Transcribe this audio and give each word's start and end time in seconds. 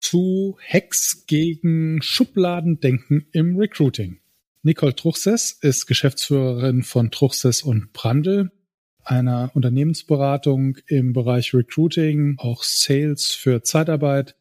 zu 0.00 0.56
Hacks 0.66 1.24
gegen 1.26 2.00
Schubladendenken 2.02 3.26
im 3.32 3.56
Recruiting. 3.56 4.20
Nicole 4.62 4.94
Truchsess 4.94 5.52
ist 5.52 5.86
Geschäftsführerin 5.86 6.82
von 6.82 7.10
Truchsess 7.10 7.62
und 7.62 7.92
Brandl, 7.92 8.50
einer 9.04 9.50
Unternehmensberatung 9.54 10.78
im 10.86 11.12
Bereich 11.12 11.54
Recruiting, 11.54 12.36
auch 12.38 12.62
Sales 12.62 13.32
für 13.32 13.62
Zeitarbeit, 13.62 14.36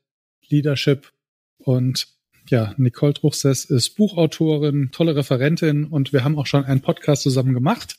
Leadership 0.48 1.12
und 1.58 2.08
ja, 2.50 2.74
Nicole 2.78 3.14
Truchsess 3.14 3.66
ist 3.66 3.92
Buchautorin, 3.92 4.90
tolle 4.92 5.16
Referentin 5.16 5.86
und 5.86 6.14
wir 6.14 6.24
haben 6.24 6.38
auch 6.38 6.46
schon 6.46 6.66
einen 6.66 6.82
Podcast 6.82 7.24
zusammen 7.24 7.54
gemacht 7.54 7.98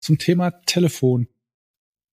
zum 0.00 0.18
Thema 0.18 0.50
Telefon 0.66 1.26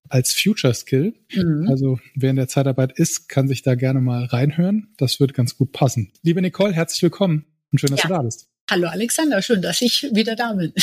als 0.10 0.34
Future 0.34 0.74
Skill. 0.74 1.14
Mhm. 1.34 1.68
Also 1.70 2.00
wer 2.16 2.30
in 2.30 2.36
der 2.36 2.48
Zeitarbeit 2.48 2.98
ist, 2.98 3.30
kann 3.30 3.48
sich 3.48 3.62
da 3.62 3.76
gerne 3.76 4.02
mal 4.02 4.26
reinhören. 4.26 4.94
Das 4.98 5.20
wird 5.20 5.34
ganz 5.34 5.58
gut 5.58 5.72
passen. 5.72 6.12
Liebe 6.22 6.42
Nicole, 6.42 6.74
herzlich 6.74 7.04
willkommen 7.04 7.46
und 7.72 7.80
schön, 7.80 7.92
dass 7.92 8.04
ja. 8.04 8.10
du 8.10 8.14
da 8.16 8.22
bist. 8.22 8.48
Hallo 8.70 8.88
Alexander, 8.88 9.42
schön, 9.42 9.62
dass 9.62 9.82
ich 9.82 10.10
wieder 10.14 10.36
da 10.36 10.54
bin. 10.54 10.74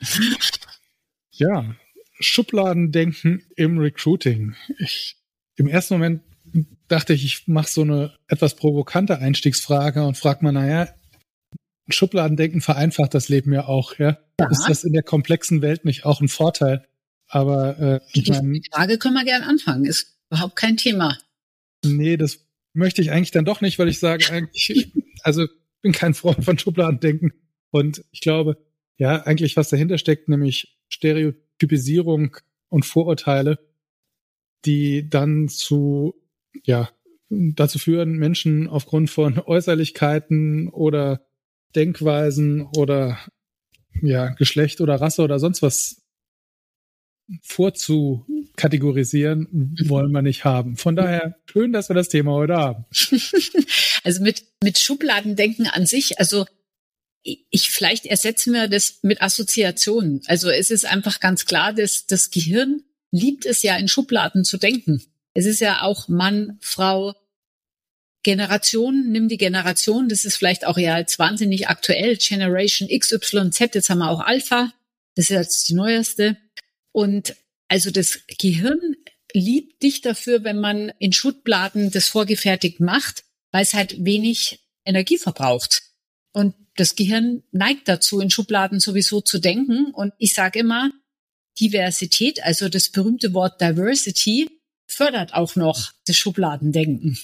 ja, 1.32 1.74
Schubladendenken 2.20 3.42
im 3.56 3.78
Recruiting. 3.78 4.54
Ich, 4.78 5.16
Im 5.56 5.66
ersten 5.66 5.94
Moment 5.94 6.22
dachte 6.88 7.12
ich, 7.12 7.24
ich 7.24 7.48
mache 7.48 7.68
so 7.68 7.82
eine 7.82 8.14
etwas 8.28 8.54
provokante 8.54 9.18
Einstiegsfrage 9.18 10.04
und 10.04 10.16
frage 10.16 10.44
mal, 10.44 10.52
naja, 10.52 10.88
Schubladendenken 11.88 12.60
vereinfacht 12.60 13.14
das 13.14 13.28
Leben 13.28 13.52
ja 13.52 13.66
auch, 13.66 13.98
ja? 13.98 14.18
ja. 14.40 14.48
Ist 14.50 14.68
das 14.68 14.84
in 14.84 14.92
der 14.92 15.02
komplexen 15.02 15.62
Welt 15.62 15.84
nicht 15.84 16.04
auch 16.04 16.20
ein 16.20 16.28
Vorteil? 16.28 16.86
Aber 17.28 17.78
äh, 17.78 18.00
ich 18.12 18.28
mein, 18.28 18.52
die 18.52 18.68
Frage 18.72 18.98
können 18.98 19.14
wir 19.14 19.24
gern 19.24 19.42
anfangen. 19.42 19.84
Ist 19.84 20.16
überhaupt 20.30 20.56
kein 20.56 20.76
Thema. 20.76 21.18
Nee, 21.84 22.16
das 22.16 22.46
möchte 22.72 23.02
ich 23.02 23.10
eigentlich 23.10 23.30
dann 23.30 23.44
doch 23.44 23.60
nicht, 23.60 23.78
weil 23.78 23.88
ich 23.88 23.98
sage 23.98 24.26
eigentlich, 24.30 24.92
also 25.22 25.46
bin 25.82 25.92
kein 25.92 26.14
Freund 26.14 26.44
von 26.44 26.58
Schubladendenken. 26.58 27.32
Und 27.70 28.04
ich 28.10 28.20
glaube, 28.20 28.58
ja, 28.96 29.22
eigentlich 29.22 29.56
was 29.56 29.68
dahinter 29.68 29.98
steckt, 29.98 30.28
nämlich 30.28 30.78
Stereotypisierung 30.88 32.36
und 32.68 32.86
Vorurteile, 32.86 33.58
die 34.64 35.08
dann 35.08 35.48
zu, 35.48 36.14
ja, 36.64 36.90
dazu 37.28 37.78
führen, 37.78 38.16
Menschen 38.16 38.68
aufgrund 38.68 39.10
von 39.10 39.38
Äußerlichkeiten 39.38 40.68
oder 40.68 41.26
Denkweisen 41.74 42.62
oder 42.62 43.18
ja, 44.02 44.28
Geschlecht 44.28 44.80
oder 44.80 44.96
Rasse 44.96 45.22
oder 45.22 45.38
sonst 45.38 45.62
was 45.62 46.05
vorzukategorisieren, 47.42 49.76
wollen 49.86 50.12
wir 50.12 50.22
nicht 50.22 50.44
haben. 50.44 50.76
Von 50.76 50.94
daher 50.96 51.36
schön, 51.50 51.72
dass 51.72 51.88
wir 51.88 51.94
das 51.94 52.08
Thema 52.08 52.32
heute 52.32 52.56
haben. 52.56 52.84
Also 54.04 54.22
mit, 54.22 54.44
mit 54.62 54.78
Schubladendenken 54.78 55.66
an 55.66 55.84
sich, 55.84 56.20
also 56.20 56.46
ich 57.24 57.70
vielleicht 57.70 58.06
ersetzen 58.06 58.52
wir 58.52 58.68
das 58.68 59.00
mit 59.02 59.20
Assoziationen. 59.20 60.20
Also 60.26 60.48
es 60.48 60.70
ist 60.70 60.86
einfach 60.86 61.18
ganz 61.18 61.44
klar, 61.44 61.72
dass 61.72 62.06
das 62.06 62.30
Gehirn 62.30 62.84
liebt 63.10 63.46
es 63.46 63.64
ja 63.64 63.76
in 63.76 63.88
Schubladen 63.88 64.44
zu 64.44 64.58
denken. 64.58 65.02
Es 65.34 65.44
ist 65.44 65.60
ja 65.60 65.82
auch 65.82 66.06
Mann, 66.06 66.56
Frau, 66.60 67.16
Generation, 68.22 69.10
nimm 69.10 69.28
die 69.28 69.38
Generation, 69.38 70.08
das 70.08 70.24
ist 70.24 70.36
vielleicht 70.36 70.66
auch 70.66 70.78
ja 70.78 70.98
jetzt 70.98 71.18
wahnsinnig 71.18 71.68
aktuell, 71.68 72.16
Generation 72.16 72.88
XYZ, 72.88 73.74
jetzt 73.74 73.90
haben 73.90 73.98
wir 73.98 74.10
auch 74.10 74.20
Alpha, 74.20 74.72
das 75.14 75.30
ist 75.30 75.36
jetzt 75.36 75.68
die 75.68 75.74
neueste. 75.74 76.36
Und 76.96 77.36
also 77.68 77.90
das 77.90 78.20
Gehirn 78.38 78.80
liebt 79.34 79.82
dich 79.82 80.00
dafür, 80.00 80.44
wenn 80.44 80.58
man 80.58 80.90
in 80.98 81.12
Schubladen 81.12 81.90
das 81.90 82.08
vorgefertigt 82.08 82.80
macht, 82.80 83.24
weil 83.52 83.64
es 83.64 83.74
halt 83.74 84.02
wenig 84.02 84.60
Energie 84.82 85.18
verbraucht. 85.18 85.82
Und 86.32 86.54
das 86.76 86.96
Gehirn 86.96 87.42
neigt 87.52 87.86
dazu, 87.86 88.18
in 88.18 88.30
Schubladen 88.30 88.80
sowieso 88.80 89.20
zu 89.20 89.38
denken. 89.38 89.92
Und 89.92 90.14
ich 90.16 90.32
sage 90.32 90.60
immer, 90.60 90.90
Diversität, 91.60 92.42
also 92.42 92.70
das 92.70 92.88
berühmte 92.88 93.34
Wort 93.34 93.60
Diversity, 93.60 94.48
fördert 94.86 95.34
auch 95.34 95.54
noch 95.54 95.92
das 96.06 96.16
Schubladendenken. 96.16 97.18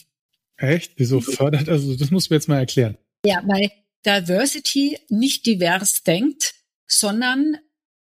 Echt? 0.58 0.92
Wieso 0.96 1.22
fördert? 1.22 1.70
Also 1.70 1.96
das 1.96 2.10
muss 2.10 2.28
mir 2.28 2.36
jetzt 2.36 2.48
mal 2.48 2.58
erklären. 2.58 2.98
Ja, 3.24 3.42
weil 3.46 3.70
Diversity 4.04 4.98
nicht 5.08 5.46
divers 5.46 6.02
denkt, 6.02 6.56
sondern 6.86 7.56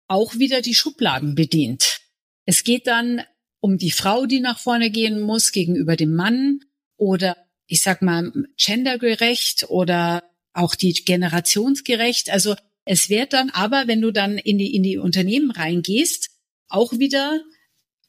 auch 0.07 0.35
wieder 0.35 0.61
die 0.61 0.75
Schubladen 0.75 1.35
bedient. 1.35 2.01
Es 2.45 2.63
geht 2.63 2.87
dann 2.87 3.21
um 3.59 3.77
die 3.77 3.91
Frau, 3.91 4.25
die 4.25 4.39
nach 4.39 4.59
vorne 4.59 4.89
gehen 4.89 5.19
muss 5.19 5.51
gegenüber 5.51 5.95
dem 5.95 6.15
Mann 6.15 6.61
oder 6.95 7.35
ich 7.67 7.81
sag 7.81 8.01
mal 8.01 8.31
gendergerecht 8.57 9.65
oder 9.69 10.23
auch 10.53 10.75
die 10.75 10.93
generationsgerecht. 10.93 12.29
Also 12.29 12.55
es 12.85 13.09
wird 13.09 13.33
dann 13.33 13.49
aber, 13.49 13.87
wenn 13.87 14.01
du 14.01 14.11
dann 14.11 14.37
in 14.37 14.57
die, 14.57 14.73
in 14.73 14.83
die 14.83 14.97
Unternehmen 14.97 15.51
reingehst, 15.51 16.29
auch 16.69 16.93
wieder 16.93 17.41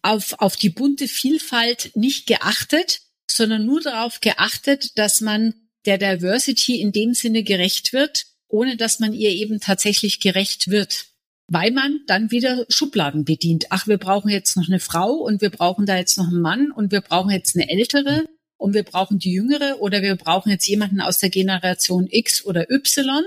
auf, 0.02 0.34
auf 0.38 0.56
die 0.56 0.70
bunte 0.70 1.08
Vielfalt 1.08 1.90
nicht 1.94 2.26
geachtet, 2.26 3.00
sondern 3.28 3.66
nur 3.66 3.80
darauf 3.80 4.20
geachtet, 4.20 4.96
dass 4.96 5.20
man 5.20 5.54
der 5.84 5.98
Diversity 5.98 6.80
in 6.80 6.92
dem 6.92 7.14
Sinne 7.14 7.42
gerecht 7.42 7.92
wird, 7.92 8.26
ohne 8.46 8.76
dass 8.76 9.00
man 9.00 9.12
ihr 9.12 9.30
eben 9.30 9.60
tatsächlich 9.60 10.20
gerecht 10.20 10.70
wird 10.70 11.07
weil 11.48 11.70
man 11.72 12.00
dann 12.06 12.30
wieder 12.30 12.66
Schubladen 12.68 13.24
bedient. 13.24 13.66
Ach, 13.70 13.86
wir 13.86 13.96
brauchen 13.96 14.28
jetzt 14.28 14.56
noch 14.56 14.68
eine 14.68 14.80
Frau 14.80 15.14
und 15.14 15.40
wir 15.40 15.50
brauchen 15.50 15.86
da 15.86 15.96
jetzt 15.96 16.18
noch 16.18 16.28
einen 16.28 16.42
Mann 16.42 16.70
und 16.70 16.92
wir 16.92 17.00
brauchen 17.00 17.30
jetzt 17.30 17.56
eine 17.56 17.70
ältere 17.70 18.26
und 18.58 18.74
wir 18.74 18.82
brauchen 18.82 19.18
die 19.18 19.32
jüngere 19.32 19.80
oder 19.80 20.02
wir 20.02 20.14
brauchen 20.16 20.50
jetzt 20.50 20.66
jemanden 20.66 21.00
aus 21.00 21.18
der 21.18 21.30
Generation 21.30 22.06
X 22.10 22.44
oder 22.44 22.70
Y. 22.70 23.24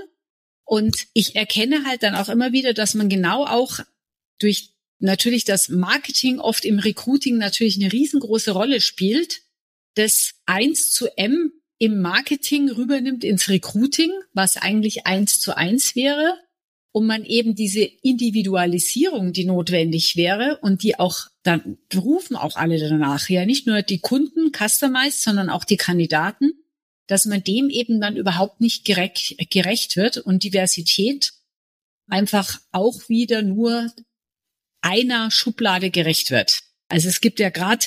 Und 0.64 1.08
ich 1.14 1.34
erkenne 1.34 1.84
halt 1.84 2.04
dann 2.04 2.14
auch 2.14 2.28
immer 2.28 2.52
wieder, 2.52 2.74
dass 2.74 2.94
man 2.94 3.08
genau 3.08 3.44
auch 3.44 3.80
durch 4.38 4.70
natürlich 5.00 5.44
das 5.44 5.68
Marketing 5.68 6.38
oft 6.38 6.64
im 6.64 6.78
Recruiting 6.78 7.38
natürlich 7.38 7.76
eine 7.80 7.92
riesengroße 7.92 8.52
Rolle 8.52 8.80
spielt, 8.80 9.42
das 9.96 10.34
eins 10.46 10.92
zu 10.92 11.08
M 11.18 11.50
im 11.78 12.00
Marketing 12.00 12.70
rübernimmt 12.70 13.24
ins 13.24 13.48
Recruiting, 13.48 14.12
was 14.32 14.56
eigentlich 14.56 15.06
eins 15.06 15.40
zu 15.40 15.56
eins 15.56 15.96
wäre 15.96 16.38
und 16.92 17.06
man 17.06 17.24
eben 17.24 17.54
diese 17.54 17.80
Individualisierung, 17.80 19.32
die 19.32 19.46
notwendig 19.46 20.16
wäre 20.16 20.58
und 20.60 20.82
die 20.82 20.98
auch 20.98 21.26
dann 21.42 21.78
rufen 21.94 22.36
auch 22.36 22.56
alle 22.56 22.78
danach, 22.78 23.28
ja 23.28 23.46
nicht 23.46 23.66
nur 23.66 23.82
die 23.82 23.98
Kunden 23.98 24.52
customized, 24.52 25.22
sondern 25.22 25.50
auch 25.50 25.64
die 25.64 25.78
Kandidaten, 25.78 26.52
dass 27.06 27.24
man 27.24 27.42
dem 27.42 27.70
eben 27.70 28.00
dann 28.00 28.16
überhaupt 28.16 28.60
nicht 28.60 28.84
gerecht, 28.84 29.36
gerecht 29.50 29.96
wird 29.96 30.18
und 30.18 30.44
Diversität 30.44 31.32
einfach 32.08 32.60
auch 32.70 33.08
wieder 33.08 33.42
nur 33.42 33.90
einer 34.82 35.30
Schublade 35.30 35.90
gerecht 35.90 36.30
wird. 36.30 36.60
Also 36.88 37.08
es 37.08 37.20
gibt 37.20 37.40
ja 37.40 37.48
gerade 37.48 37.86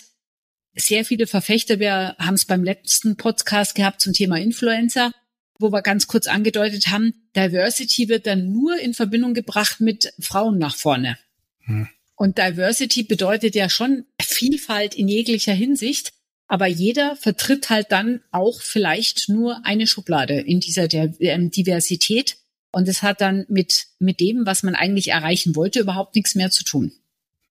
sehr 0.74 1.06
viele 1.06 1.28
Verfechter, 1.28 1.80
wir 1.80 2.16
haben 2.18 2.34
es 2.34 2.46
beim 2.46 2.64
letzten 2.64 3.18
Podcast 3.18 3.76
gehabt 3.76 4.02
zum 4.02 4.14
Thema 4.14 4.38
Influencer, 4.38 5.12
wo 5.60 5.72
wir 5.72 5.82
ganz 5.82 6.08
kurz 6.08 6.28
angedeutet 6.28 6.88
haben, 6.88 7.14
Diversity 7.36 8.10
wird 8.10 8.28
dann 8.28 8.52
nur 8.52 8.78
in 8.80 8.94
Verbindung 8.94 9.34
gebracht 9.34 9.80
mit 9.80 10.14
Frauen 10.20 10.58
nach 10.58 10.76
vorne. 10.76 11.18
Hm. 11.62 11.88
Und 12.16 12.38
Diversity 12.38 13.04
bedeutet 13.04 13.56
ja 13.56 13.70
schon 13.70 14.06
Vielfalt 14.22 14.96
in 14.96 15.08
jeglicher 15.08 15.54
Hinsicht, 15.54 16.14
aber 16.48 16.68
jeder 16.68 17.16
vertritt 17.16 17.70
halt 17.70 17.92
dann 17.92 18.22
auch 18.32 18.62
vielleicht 18.62 19.30
nur 19.30 19.66
eine 19.66 19.88
Schublade 19.88 20.40
in 20.40 20.60
dieser 20.60 20.92
ähm, 20.94 21.52
Diversität. 21.52 22.38
Und 22.72 22.88
es 22.88 23.02
hat 23.02 23.22
dann 23.22 23.46
mit, 23.48 23.88
mit 24.00 24.20
dem, 24.20 24.46
was 24.46 24.64
man 24.64 24.76
eigentlich 24.76 25.10
erreichen 25.10 25.56
wollte, 25.56 25.80
überhaupt 25.80 26.16
nichts 26.16 26.36
mehr 26.36 26.52
zu 26.52 26.64
tun. 26.64 26.92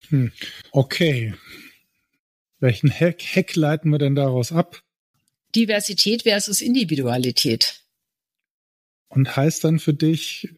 Hm. 0.09 0.33
Okay. 0.71 1.35
Welchen 2.61 2.91
Hack, 2.91 3.23
Hack 3.23 3.57
leiten 3.57 3.91
wir 3.91 3.99
denn 3.99 4.15
daraus 4.15 4.53
ab? 4.53 4.83
Diversität 5.55 6.23
versus 6.23 6.61
Individualität. 6.61 7.84
Und 9.15 9.37
heißt 9.37 9.65
dann 9.65 9.79
für 9.79 9.95
dich 9.95 10.49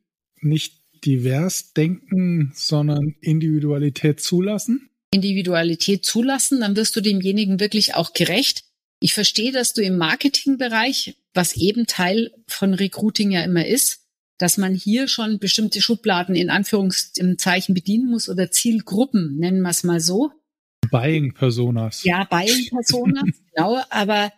nicht 0.40 0.80
divers 1.04 1.72
denken, 1.72 2.52
sondern 2.54 3.14
Individualität 3.20 4.20
zulassen? 4.20 4.90
Individualität 5.10 6.04
zulassen, 6.04 6.60
dann 6.60 6.76
wirst 6.76 6.96
du 6.96 7.00
demjenigen 7.00 7.60
wirklich 7.60 7.94
auch 7.94 8.12
gerecht. 8.12 8.64
Ich 9.00 9.14
verstehe, 9.14 9.52
dass 9.52 9.72
du 9.72 9.82
im 9.82 9.98
Marketingbereich 9.98 11.16
was 11.36 11.54
eben 11.54 11.86
Teil 11.86 12.32
von 12.48 12.74
Recruiting 12.74 13.30
ja 13.30 13.44
immer 13.44 13.66
ist, 13.66 14.00
dass 14.38 14.58
man 14.58 14.74
hier 14.74 15.06
schon 15.06 15.38
bestimmte 15.38 15.80
Schubladen 15.80 16.34
in 16.34 16.50
Anführungszeichen 16.50 17.74
bedienen 17.74 18.10
muss 18.10 18.28
oder 18.28 18.50
Zielgruppen, 18.50 19.36
nennen 19.36 19.60
wir 19.62 19.70
es 19.70 19.84
mal 19.84 20.00
so. 20.00 20.32
Buying 20.90 21.34
Personas. 21.34 22.04
Ja, 22.04 22.24
Buying 22.24 22.68
Personas, 22.70 23.24
genau. 23.54 23.82
Aber 23.90 24.32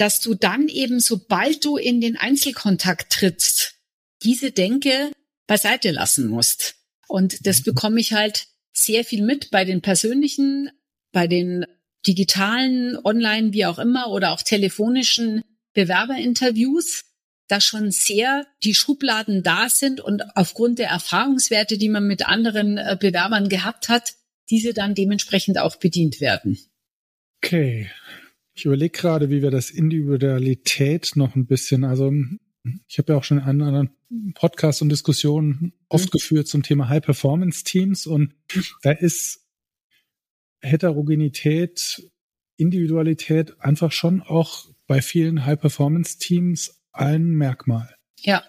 dass 0.00 0.18
du 0.20 0.34
dann 0.34 0.68
eben, 0.68 0.98
sobald 0.98 1.62
du 1.62 1.76
in 1.76 2.00
den 2.00 2.16
Einzelkontakt 2.16 3.12
trittst, 3.12 3.74
diese 4.22 4.50
Denke 4.50 5.12
beiseite 5.46 5.90
lassen 5.90 6.26
musst. 6.28 6.76
Und 7.06 7.46
das 7.46 7.60
mhm. 7.60 7.64
bekomme 7.64 8.00
ich 8.00 8.14
halt 8.14 8.46
sehr 8.72 9.04
viel 9.04 9.22
mit 9.22 9.50
bei 9.50 9.66
den 9.66 9.82
persönlichen, 9.82 10.70
bei 11.12 11.26
den 11.26 11.66
digitalen, 12.06 12.96
online, 13.04 13.52
wie 13.52 13.66
auch 13.66 13.78
immer, 13.78 14.10
oder 14.10 14.32
auch 14.32 14.40
telefonischen 14.40 15.42
Bewerberinterviews, 15.74 17.04
dass 17.48 17.64
schon 17.64 17.90
sehr 17.90 18.46
die 18.64 18.74
Schubladen 18.74 19.42
da 19.42 19.68
sind 19.68 20.00
und 20.00 20.34
aufgrund 20.34 20.78
der 20.78 20.88
Erfahrungswerte, 20.88 21.76
die 21.76 21.90
man 21.90 22.06
mit 22.06 22.26
anderen 22.26 22.78
äh, 22.78 22.96
Bewerbern 22.98 23.50
gehabt 23.50 23.90
hat, 23.90 24.14
diese 24.48 24.72
dann 24.72 24.94
dementsprechend 24.94 25.58
auch 25.58 25.76
bedient 25.76 26.22
werden. 26.22 26.58
Okay. 27.42 27.90
Ich 28.54 28.64
überlege 28.64 28.98
gerade, 28.98 29.30
wie 29.30 29.42
wir 29.42 29.50
das 29.50 29.70
Individualität 29.70 31.12
noch 31.14 31.34
ein 31.34 31.46
bisschen, 31.46 31.84
also 31.84 32.12
ich 32.88 32.98
habe 32.98 33.12
ja 33.12 33.18
auch 33.18 33.24
schon 33.24 33.38
einen 33.38 33.62
anderen 33.62 33.90
Podcast 34.34 34.82
und 34.82 34.88
Diskussionen 34.88 35.72
oft 35.88 36.06
mhm. 36.06 36.10
geführt 36.10 36.48
zum 36.48 36.62
Thema 36.62 36.88
High 36.88 37.02
Performance 37.02 37.64
Teams 37.64 38.06
und 38.06 38.34
da 38.82 38.90
ist 38.90 39.46
Heterogenität, 40.60 42.02
Individualität 42.56 43.60
einfach 43.60 43.92
schon 43.92 44.20
auch 44.20 44.66
bei 44.86 45.00
vielen 45.00 45.46
High 45.46 45.60
Performance 45.60 46.18
Teams 46.18 46.82
ein 46.92 47.30
Merkmal. 47.30 47.94
Ja. 48.18 48.44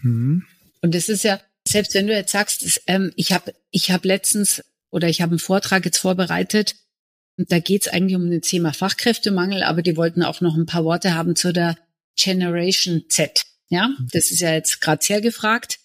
Hm. 0.00 0.44
Und 0.82 0.94
es 0.94 1.08
ist 1.08 1.22
ja, 1.22 1.40
selbst 1.66 1.94
wenn 1.94 2.08
du 2.08 2.12
jetzt 2.12 2.32
sagst, 2.32 2.62
es, 2.62 2.82
ähm, 2.86 3.12
ich 3.16 3.32
habe 3.32 3.54
ich 3.70 3.90
hab 3.90 4.04
letztens 4.04 4.64
oder 4.90 5.08
ich 5.08 5.22
habe 5.22 5.30
einen 5.30 5.38
Vortrag 5.38 5.84
jetzt 5.84 5.98
vorbereitet, 5.98 6.76
da 7.36 7.58
geht 7.58 7.82
es 7.82 7.88
eigentlich 7.88 8.16
um 8.16 8.30
das 8.30 8.48
Thema 8.48 8.72
Fachkräftemangel, 8.72 9.62
aber 9.62 9.82
die 9.82 9.96
wollten 9.96 10.22
auch 10.22 10.40
noch 10.40 10.56
ein 10.56 10.66
paar 10.66 10.84
Worte 10.84 11.14
haben 11.14 11.34
zu 11.36 11.52
der 11.52 11.76
Generation 12.16 13.04
Z. 13.08 13.44
Ja, 13.68 13.88
mhm. 13.88 14.08
das 14.12 14.30
ist 14.30 14.40
ja 14.40 14.52
jetzt 14.52 14.80
gerade 14.80 15.02
sehr 15.04 15.20
gefragt. 15.20 15.78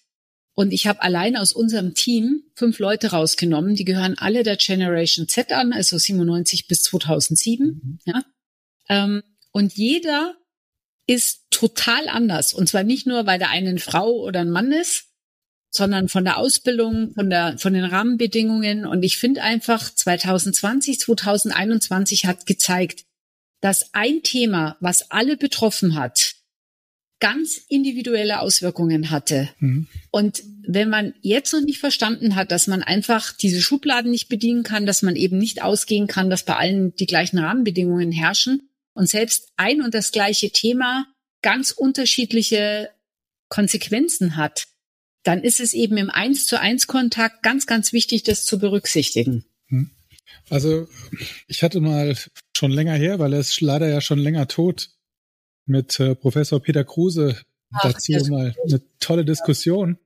Und 0.54 0.72
ich 0.72 0.86
habe 0.88 1.02
allein 1.02 1.36
aus 1.36 1.52
unserem 1.52 1.94
Team 1.94 2.42
fünf 2.54 2.80
Leute 2.80 3.12
rausgenommen, 3.12 3.76
die 3.76 3.84
gehören 3.84 4.18
alle 4.18 4.42
der 4.42 4.56
Generation 4.56 5.28
Z 5.28 5.52
an, 5.52 5.72
also 5.72 5.96
97 5.96 6.66
bis 6.66 6.82
2007. 6.82 7.66
Mhm. 7.66 7.98
Ja. 8.04 8.24
Ähm, 8.88 9.22
und 9.52 9.74
jeder 9.74 10.34
ist 11.06 11.46
total 11.50 12.08
anders. 12.08 12.52
Und 12.52 12.68
zwar 12.68 12.82
nicht 12.82 13.06
nur, 13.06 13.24
weil 13.26 13.38
der 13.38 13.50
eine 13.50 13.70
eine 13.70 13.78
Frau 13.78 14.10
oder 14.10 14.40
ein 14.40 14.50
Mann 14.50 14.72
ist, 14.72 15.07
sondern 15.70 16.08
von 16.08 16.24
der 16.24 16.38
Ausbildung, 16.38 17.12
von 17.14 17.30
der, 17.30 17.58
von 17.58 17.74
den 17.74 17.84
Rahmenbedingungen. 17.84 18.86
Und 18.86 19.02
ich 19.02 19.18
finde 19.18 19.42
einfach 19.42 19.94
2020, 19.94 21.00
2021 21.00 22.26
hat 22.26 22.46
gezeigt, 22.46 23.04
dass 23.60 23.92
ein 23.92 24.22
Thema, 24.22 24.76
was 24.80 25.10
alle 25.10 25.36
betroffen 25.36 25.94
hat, 25.94 26.34
ganz 27.20 27.60
individuelle 27.68 28.40
Auswirkungen 28.40 29.10
hatte. 29.10 29.50
Mhm. 29.58 29.88
Und 30.10 30.42
wenn 30.66 30.88
man 30.88 31.14
jetzt 31.20 31.52
noch 31.52 31.60
nicht 31.60 31.80
verstanden 31.80 32.36
hat, 32.36 32.52
dass 32.52 32.66
man 32.66 32.82
einfach 32.82 33.32
diese 33.32 33.60
Schubladen 33.60 34.10
nicht 34.10 34.28
bedienen 34.28 34.62
kann, 34.62 34.86
dass 34.86 35.02
man 35.02 35.16
eben 35.16 35.38
nicht 35.38 35.62
ausgehen 35.62 36.06
kann, 36.06 36.30
dass 36.30 36.44
bei 36.44 36.56
allen 36.56 36.94
die 36.94 37.06
gleichen 37.06 37.38
Rahmenbedingungen 37.38 38.12
herrschen 38.12 38.68
und 38.94 39.08
selbst 39.08 39.48
ein 39.56 39.82
und 39.82 39.94
das 39.94 40.12
gleiche 40.12 40.50
Thema 40.50 41.06
ganz 41.42 41.70
unterschiedliche 41.72 42.90
Konsequenzen 43.48 44.36
hat, 44.36 44.66
dann 45.22 45.42
ist 45.42 45.60
es 45.60 45.74
eben 45.74 45.96
im 45.96 46.10
Eins 46.10 46.46
zu 46.46 46.60
eins 46.60 46.86
Kontakt 46.86 47.42
ganz, 47.42 47.66
ganz 47.66 47.92
wichtig, 47.92 48.22
das 48.22 48.44
zu 48.44 48.58
berücksichtigen. 48.58 49.44
Mhm. 49.68 49.90
Also 50.50 50.88
ich 51.46 51.62
hatte 51.62 51.80
mal 51.80 52.16
schon 52.56 52.70
länger 52.70 52.94
her, 52.94 53.18
weil 53.18 53.32
er 53.32 53.40
ist 53.40 53.60
leider 53.60 53.88
ja 53.88 54.00
schon 54.00 54.18
länger 54.18 54.48
tot, 54.48 54.90
mit 55.66 56.00
äh, 56.00 56.14
Professor 56.14 56.60
Peter 56.60 56.84
Kruse 56.84 57.36
Ach, 57.72 57.82
dazu 57.82 58.12
mal 58.30 58.54
eine 58.64 58.80
tolle 58.98 59.24
Diskussion. 59.24 59.98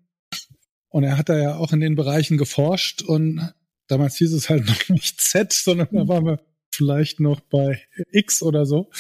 Und 0.89 1.05
er 1.05 1.17
hat 1.17 1.29
da 1.29 1.39
ja 1.39 1.57
auch 1.57 1.73
in 1.73 1.81
den 1.81 1.95
Bereichen 1.95 2.37
geforscht 2.37 3.03
und 3.03 3.55
damals 3.87 4.17
hieß 4.17 4.33
es 4.35 4.51
halt 4.51 4.67
noch 4.67 4.89
nicht 4.89 5.21
Z, 5.21 5.53
sondern 5.53 5.89
da 5.93 6.09
waren 6.09 6.27
wir 6.27 6.41
vielleicht 6.71 7.21
noch 7.21 7.41
bei 7.41 7.83
X 8.11 8.43
oder 8.43 8.67
so. 8.67 8.91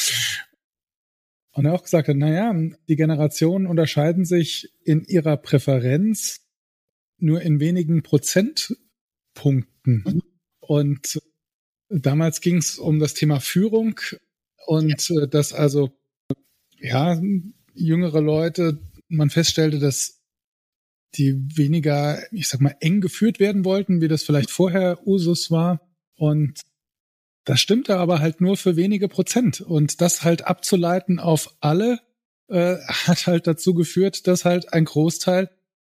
Und 1.52 1.66
er 1.66 1.74
auch 1.74 1.82
gesagt 1.82 2.08
hat, 2.08 2.16
naja, 2.16 2.54
die 2.88 2.96
Generationen 2.96 3.66
unterscheiden 3.66 4.24
sich 4.24 4.72
in 4.84 5.04
ihrer 5.04 5.36
Präferenz 5.36 6.40
nur 7.18 7.42
in 7.42 7.60
wenigen 7.60 8.02
Prozentpunkten. 8.02 8.80
Mhm. 9.84 10.22
Und 10.60 11.20
damals 11.88 12.40
ging 12.40 12.56
es 12.56 12.78
um 12.78 12.98
das 12.98 13.14
Thema 13.14 13.40
Führung 13.40 14.00
und 14.66 15.08
ja. 15.08 15.22
Äh, 15.22 15.28
dass 15.28 15.52
also 15.52 15.92
ja 16.78 17.20
jüngere 17.74 18.20
Leute 18.20 18.80
man 19.08 19.30
feststellte, 19.30 19.78
dass 19.78 20.22
die 21.14 21.34
weniger, 21.56 22.22
ich 22.32 22.48
sag 22.48 22.60
mal, 22.60 22.74
eng 22.80 23.00
geführt 23.02 23.38
werden 23.38 23.64
wollten, 23.64 24.00
wie 24.00 24.08
das 24.08 24.22
vielleicht 24.22 24.50
vorher 24.50 25.06
Usus 25.06 25.50
war. 25.50 25.80
Und 26.16 26.60
das 27.44 27.60
stimmte 27.60 27.96
aber 27.96 28.20
halt 28.20 28.40
nur 28.40 28.56
für 28.56 28.76
wenige 28.76 29.08
Prozent. 29.08 29.60
Und 29.60 30.00
das 30.00 30.22
halt 30.22 30.46
abzuleiten 30.46 31.18
auf 31.18 31.54
alle, 31.60 32.00
äh, 32.48 32.76
hat 33.06 33.26
halt 33.26 33.46
dazu 33.46 33.74
geführt, 33.74 34.26
dass 34.26 34.44
halt 34.44 34.72
ein 34.72 34.84
Großteil 34.84 35.50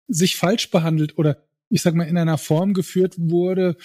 sich 0.08 0.36
falsch 0.36 0.70
behandelt 0.70 1.18
oder 1.18 1.42
ich 1.68 1.82
sag 1.82 1.94
mal 1.94 2.06
in 2.06 2.18
einer 2.18 2.38
Form 2.38 2.74
geführt 2.74 3.14
wurde, 3.16 3.76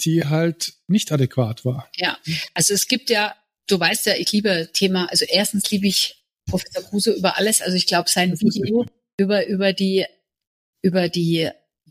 die 0.00 0.24
halt 0.24 0.74
nicht 0.86 1.12
adäquat 1.12 1.64
war. 1.64 1.90
Ja, 1.96 2.18
also 2.54 2.72
es 2.72 2.86
gibt 2.88 3.10
ja, 3.10 3.34
du 3.66 3.78
weißt 3.78 4.06
ja, 4.06 4.14
ich 4.16 4.32
liebe 4.32 4.70
Thema, 4.72 5.06
also 5.10 5.24
erstens 5.28 5.70
liebe 5.70 5.86
ich 5.86 6.24
Professor 6.46 6.82
Kruse 6.82 7.12
über 7.12 7.36
alles, 7.36 7.60
also 7.60 7.76
ich 7.76 7.86
glaube 7.86 8.08
sein 8.08 8.40
Video 8.40 8.86
über, 9.18 9.46
über 9.46 9.72
die, 9.72 10.06
über 10.82 11.08
die, 11.08 11.50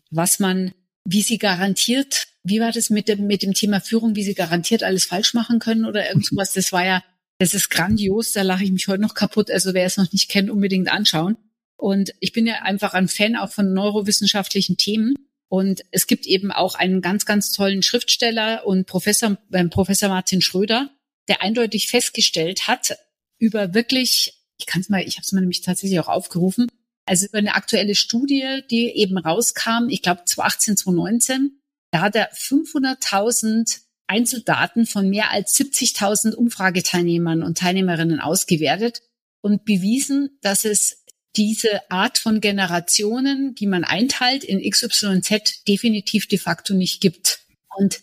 was 0.10 0.40
man, 0.40 0.74
wie 1.06 1.22
sie 1.22 1.38
garantiert, 1.38 2.28
wie 2.48 2.60
war 2.60 2.72
das 2.72 2.90
mit 2.90 3.08
dem, 3.08 3.28
mit 3.28 3.44
dem 3.44 3.54
Thema 3.54 3.82
Führung, 3.82 4.16
wie 4.16 4.24
sie 4.24 4.34
garantiert 4.34 4.84
alles 4.84 5.06
falsch 5.06 5.34
machen 5.34 5.60
können 5.60 5.86
oder 5.86 6.08
irgendwas, 6.08 6.54
das 6.54 6.72
war 6.72 6.86
ja, 6.86 7.04
das 7.40 7.54
ist 7.54 7.70
grandios, 7.70 8.34
da 8.34 8.42
lache 8.42 8.64
ich 8.64 8.72
mich 8.72 8.88
heute 8.88 9.02
noch 9.02 9.14
kaputt, 9.14 9.52
also 9.52 9.74
wer 9.74 9.86
es 9.86 9.98
noch 9.98 10.12
nicht 10.12 10.30
kennt, 10.30 10.50
unbedingt 10.50 10.92
anschauen. 10.92 11.38
Und 11.78 12.14
ich 12.20 12.32
bin 12.32 12.48
ja 12.48 12.64
einfach 12.64 12.94
ein 12.94 13.08
Fan 13.08 13.36
auch 13.36 13.52
von 13.52 13.74
neurowissenschaftlichen 13.74 14.78
Themen. 14.78 15.14
Und 15.48 15.84
es 15.92 16.08
gibt 16.08 16.26
eben 16.26 16.52
auch 16.52 16.76
einen 16.76 17.02
ganz, 17.02 17.26
ganz 17.26 17.52
tollen 17.52 17.84
Schriftsteller 17.84 18.66
und 18.66 18.88
Professor, 18.88 19.38
äh, 19.52 19.64
Professor 19.66 20.10
Martin 20.10 20.42
Schröder, 20.42 20.90
der 21.28 21.42
eindeutig 21.42 21.88
festgestellt 21.88 22.68
hat, 22.68 22.98
über 23.38 23.74
wirklich, 23.74 24.34
ich 24.58 24.66
kann 24.66 24.82
es 24.82 24.90
mal, 24.90 25.02
ich 25.02 25.16
habe 25.16 25.24
es 25.24 25.32
mir 25.32 25.42
nämlich 25.42 25.62
tatsächlich 25.62 26.00
auch 26.00 26.08
aufgerufen, 26.08 26.68
also 27.06 27.28
über 27.28 27.38
eine 27.38 27.56
aktuelle 27.56 27.96
Studie, 27.96 28.62
die 28.70 28.90
eben 28.96 29.18
rauskam, 29.18 29.88
ich 29.90 30.02
glaube 30.02 30.24
2018, 30.26 30.78
2019, 30.78 31.57
da 31.92 32.02
hat 32.02 32.16
er 32.16 32.32
500.000 32.34 33.82
Einzeldaten 34.08 34.86
von 34.86 35.10
mehr 35.10 35.32
als 35.32 35.56
70.000 35.58 36.34
Umfrageteilnehmern 36.34 37.44
und 37.44 37.58
Teilnehmerinnen 37.58 38.20
ausgewertet 38.20 39.02
und 39.42 39.66
bewiesen, 39.66 40.38
dass 40.42 40.66
es 40.66 41.04
diese 41.36 41.90
Art 41.92 42.18
von 42.18 42.42
Generationen, 42.42 43.54
die 43.54 43.68
man 43.68 43.84
einteilt 43.84 44.44
in 44.44 44.60
X, 44.60 44.84
Y, 44.84 45.22
Z, 45.22 45.68
definitiv 45.68 46.28
de 46.28 46.40
facto 46.40 46.74
nicht 46.74 47.02
gibt. 47.02 47.42
Und 47.78 48.02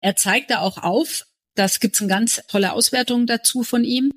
er 0.00 0.14
zeigt 0.14 0.50
da 0.50 0.60
auch 0.60 0.78
auf, 0.78 1.26
das 1.54 1.80
gibt's 1.80 2.00
eine 2.00 2.08
ganz 2.08 2.40
tolle 2.48 2.72
Auswertung 2.72 3.26
dazu 3.26 3.64
von 3.64 3.82
ihm, 3.82 4.12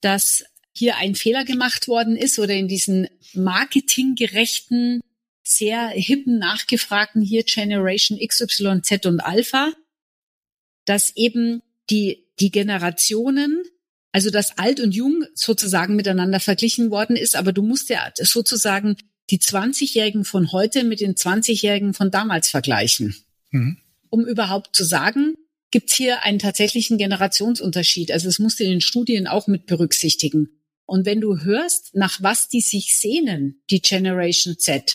dass 0.00 0.44
hier 0.76 0.96
ein 0.96 1.14
Fehler 1.14 1.44
gemacht 1.44 1.88
worden 1.88 2.16
ist 2.16 2.38
oder 2.38 2.54
in 2.54 2.68
diesen 2.68 3.08
marketinggerechten, 3.32 5.00
sehr 5.44 5.88
hippen, 5.88 6.38
nachgefragten 6.38 7.22
hier 7.22 7.44
Generation 7.44 8.18
X, 8.18 8.40
Y, 8.40 8.82
Z 8.82 9.06
und 9.06 9.20
Alpha, 9.20 9.72
dass 10.84 11.14
eben 11.16 11.62
die, 11.90 12.26
die 12.40 12.50
Generationen 12.50 13.62
also 14.14 14.30
dass 14.30 14.58
alt 14.58 14.78
und 14.78 14.94
jung 14.94 15.24
sozusagen 15.34 15.96
miteinander 15.96 16.38
verglichen 16.38 16.92
worden 16.92 17.16
ist, 17.16 17.34
aber 17.34 17.52
du 17.52 17.62
musst 17.62 17.88
ja 17.88 18.12
sozusagen 18.16 18.96
die 19.28 19.40
20-Jährigen 19.40 20.24
von 20.24 20.52
heute 20.52 20.84
mit 20.84 21.00
den 21.00 21.16
20-Jährigen 21.16 21.94
von 21.94 22.12
damals 22.12 22.48
vergleichen. 22.48 23.16
Mhm. 23.50 23.78
Um 24.10 24.24
überhaupt 24.24 24.76
zu 24.76 24.84
sagen, 24.84 25.34
gibt's 25.72 25.96
hier 25.96 26.22
einen 26.22 26.38
tatsächlichen 26.38 26.96
Generationsunterschied. 26.96 28.12
Also 28.12 28.28
es 28.28 28.38
musst 28.38 28.60
du 28.60 28.64
in 28.64 28.70
den 28.70 28.80
Studien 28.80 29.26
auch 29.26 29.48
mit 29.48 29.66
berücksichtigen. 29.66 30.60
Und 30.86 31.06
wenn 31.06 31.20
du 31.20 31.40
hörst, 31.40 31.96
nach 31.96 32.22
was 32.22 32.48
die 32.48 32.60
sich 32.60 32.96
sehnen, 32.96 33.64
die 33.68 33.82
Generation 33.82 34.60
Z, 34.60 34.94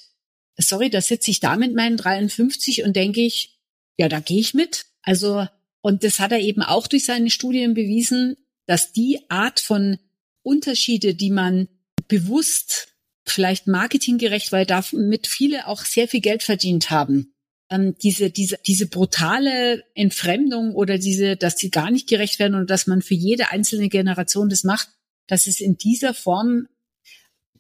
sorry, 0.61 0.89
da 0.89 1.01
sitze 1.01 1.31
ich 1.31 1.39
da 1.39 1.55
mit 1.55 1.73
meinen 1.75 1.97
53 1.97 2.83
und 2.83 2.95
denke 2.95 3.21
ich, 3.21 3.59
ja, 3.97 4.07
da 4.07 4.19
gehe 4.19 4.39
ich 4.39 4.53
mit. 4.53 4.85
Also, 5.01 5.47
und 5.81 6.03
das 6.03 6.19
hat 6.19 6.31
er 6.31 6.39
eben 6.39 6.61
auch 6.61 6.87
durch 6.87 7.05
seine 7.05 7.29
Studien 7.29 7.73
bewiesen, 7.73 8.37
dass 8.65 8.91
die 8.91 9.19
Art 9.29 9.59
von 9.59 9.97
Unterschiede, 10.43 11.15
die 11.15 11.31
man 11.31 11.67
bewusst, 12.07 12.89
vielleicht 13.25 13.67
marketinggerecht, 13.67 14.51
weil 14.51 14.65
damit 14.65 15.27
viele 15.27 15.67
auch 15.67 15.85
sehr 15.85 16.07
viel 16.07 16.21
Geld 16.21 16.43
verdient 16.43 16.89
haben, 16.89 17.33
ähm, 17.69 17.95
diese, 18.01 18.31
diese, 18.31 18.57
diese 18.65 18.87
brutale 18.87 19.83
Entfremdung 19.93 20.73
oder 20.73 20.97
diese, 20.97 21.35
dass 21.35 21.57
sie 21.57 21.69
gar 21.69 21.91
nicht 21.91 22.09
gerecht 22.09 22.39
werden 22.39 22.55
und 22.55 22.69
dass 22.69 22.87
man 22.87 23.01
für 23.01 23.13
jede 23.13 23.51
einzelne 23.51 23.89
Generation 23.89 24.49
das 24.49 24.63
macht, 24.63 24.89
dass 25.27 25.47
es 25.47 25.59
in 25.59 25.77
dieser 25.77 26.13
Form 26.13 26.67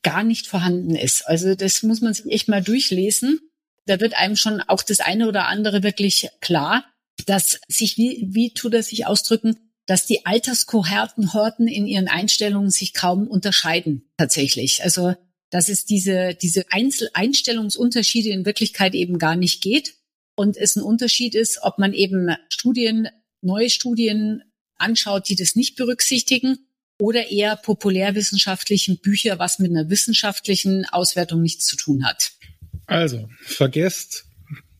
gar 0.03 0.23
nicht 0.23 0.47
vorhanden 0.47 0.95
ist. 0.95 1.27
Also 1.27 1.55
das 1.55 1.83
muss 1.83 2.01
man 2.01 2.13
sich 2.13 2.31
echt 2.31 2.47
mal 2.47 2.63
durchlesen. 2.63 3.39
Da 3.85 3.99
wird 3.99 4.15
einem 4.15 4.35
schon 4.35 4.61
auch 4.61 4.83
das 4.83 4.99
eine 4.99 5.27
oder 5.27 5.47
andere 5.47 5.83
wirklich 5.83 6.29
klar, 6.41 6.85
dass 7.25 7.59
sich, 7.67 7.97
wie, 7.97 8.27
wie 8.29 8.53
tut 8.53 8.73
er 8.73 8.83
sich 8.83 9.05
ausdrücken, 9.05 9.57
dass 9.85 10.05
die 10.05 10.25
Alterskohorten 10.25 11.33
Horten 11.33 11.67
in 11.67 11.87
ihren 11.87 12.07
Einstellungen 12.07 12.69
sich 12.69 12.93
kaum 12.93 13.27
unterscheiden 13.27 14.09
tatsächlich. 14.17 14.83
Also 14.83 15.15
dass 15.49 15.67
es 15.67 15.85
diese, 15.85 16.35
diese 16.35 16.71
Einzel 16.71 17.09
Einstellungsunterschiede 17.13 18.29
in 18.29 18.45
Wirklichkeit 18.45 18.93
eben 18.93 19.17
gar 19.17 19.35
nicht 19.35 19.61
geht 19.61 19.95
und 20.35 20.57
es 20.57 20.75
ein 20.75 20.83
Unterschied 20.83 21.35
ist, 21.35 21.59
ob 21.63 21.79
man 21.79 21.93
eben 21.93 22.29
Studien, 22.49 23.09
neue 23.41 23.69
Studien 23.69 24.43
anschaut, 24.77 25.27
die 25.27 25.35
das 25.35 25.55
nicht 25.55 25.75
berücksichtigen 25.75 26.68
oder 26.99 27.31
eher 27.31 27.55
populärwissenschaftlichen 27.55 28.99
Bücher, 28.99 29.39
was 29.39 29.57
mit 29.57 29.71
einer 29.71 29.89
wissenschaftlichen 29.89 30.85
Auswertung 30.85 31.41
nichts 31.41 31.65
zu 31.65 31.75
tun 31.75 32.05
hat. 32.05 32.33
Also, 32.85 33.29
vergesst 33.41 34.25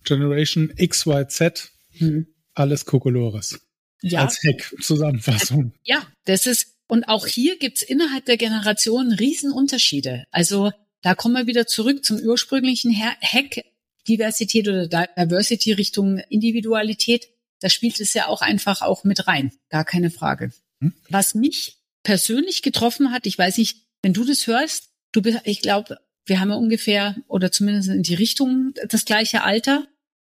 Generation 0.04 0.74
XYZ, 0.76 1.72
hm. 1.98 2.28
alles 2.54 2.86
Kokolores 2.86 3.60
ja. 4.02 4.22
als 4.22 4.42
Heck-Zusammenfassung. 4.44 5.74
Ja, 5.84 6.06
das 6.26 6.46
ist, 6.46 6.76
und 6.88 7.06
auch 7.06 7.28
hier 7.28 7.58
gibt's 7.58 7.82
innerhalb 7.82 8.26
der 8.26 8.38
Generation 8.38 9.12
Riesenunterschiede. 9.12 10.26
Also 10.32 10.72
da 11.02 11.16
kommen 11.16 11.36
wir 11.36 11.48
wieder 11.48 11.68
zurück 11.68 12.04
zum 12.04 12.18
ursprünglichen 12.18 12.94
Hack, 12.96 13.64
Diversität 14.08 14.68
oder 14.68 14.88
Diversity 14.88 15.74
Richtung 15.74 16.18
Individualität. 16.30 17.30
Da 17.60 17.70
spielt 17.70 18.00
es 18.00 18.14
ja 18.14 18.28
auch 18.28 18.42
einfach 18.42 18.82
auch 18.82 19.04
mit 19.04 19.28
rein. 19.28 19.52
Gar 19.70 19.86
keine 19.86 20.10
Frage. 20.10 20.52
Hm? 20.82 20.94
Was 21.10 21.36
mich 21.36 21.79
persönlich 22.04 22.62
getroffen 22.62 23.12
hat, 23.12 23.26
ich 23.26 23.38
weiß 23.38 23.58
nicht, 23.58 23.86
wenn 24.02 24.14
du 24.14 24.24
das 24.24 24.48
hörst, 24.48 24.90
du 25.12 25.22
bist, 25.22 25.40
ich 25.44 25.62
glaube, 25.62 26.00
wir 26.26 26.40
haben 26.40 26.50
ja 26.50 26.56
ungefähr 26.56 27.16
oder 27.28 27.52
zumindest 27.52 27.90
in 27.90 28.04
die 28.04 28.16
Richtung 28.16 28.74
das 28.88 29.06
gleiche 29.06 29.44
Alter. 29.44 29.88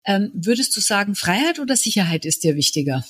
Ähm, 0.04 0.30
würdest 0.34 0.76
du 0.76 0.80
sagen, 0.80 1.14
Freiheit 1.14 1.58
oder 1.58 1.76
Sicherheit 1.76 2.26
ist 2.26 2.44
dir 2.44 2.56
wichtiger? 2.56 3.04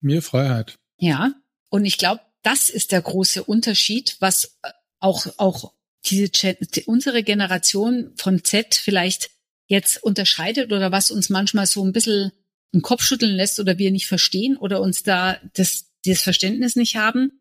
Mir 0.00 0.22
Freiheit. 0.22 0.78
Ja, 0.98 1.34
und 1.70 1.84
ich 1.84 1.98
glaube, 1.98 2.22
das 2.42 2.70
ist 2.70 2.92
der 2.92 3.02
große 3.02 3.44
Unterschied, 3.44 4.16
was 4.20 4.58
äh, 4.62 4.70
auch, 5.00 5.26
auch 5.36 5.74
diese, 6.06 6.56
unsere 6.86 7.22
Generation 7.22 8.12
von 8.16 8.42
Z 8.42 8.74
vielleicht 8.74 9.30
jetzt 9.66 10.02
unterscheidet 10.02 10.72
oder 10.72 10.90
was 10.90 11.10
uns 11.10 11.28
manchmal 11.28 11.66
so 11.66 11.84
ein 11.84 11.92
bisschen 11.92 12.32
im 12.72 12.82
Kopf 12.82 13.02
schütteln 13.02 13.34
lässt 13.34 13.60
oder 13.60 13.78
wir 13.78 13.90
nicht 13.90 14.06
verstehen 14.06 14.56
oder 14.56 14.80
uns 14.80 15.02
da 15.02 15.38
das, 15.54 15.92
das 16.04 16.22
Verständnis 16.22 16.76
nicht 16.76 16.96
haben. 16.96 17.37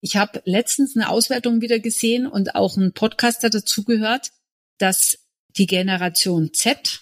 Ich 0.00 0.16
habe 0.16 0.42
letztens 0.44 0.96
eine 0.96 1.08
Auswertung 1.08 1.60
wieder 1.60 1.78
gesehen 1.78 2.26
und 2.26 2.54
auch 2.54 2.76
ein 2.76 2.92
Podcaster 2.92 3.50
dazu 3.50 3.84
gehört, 3.84 4.30
dass 4.78 5.18
die 5.56 5.66
Generation 5.66 6.52
Z, 6.52 7.00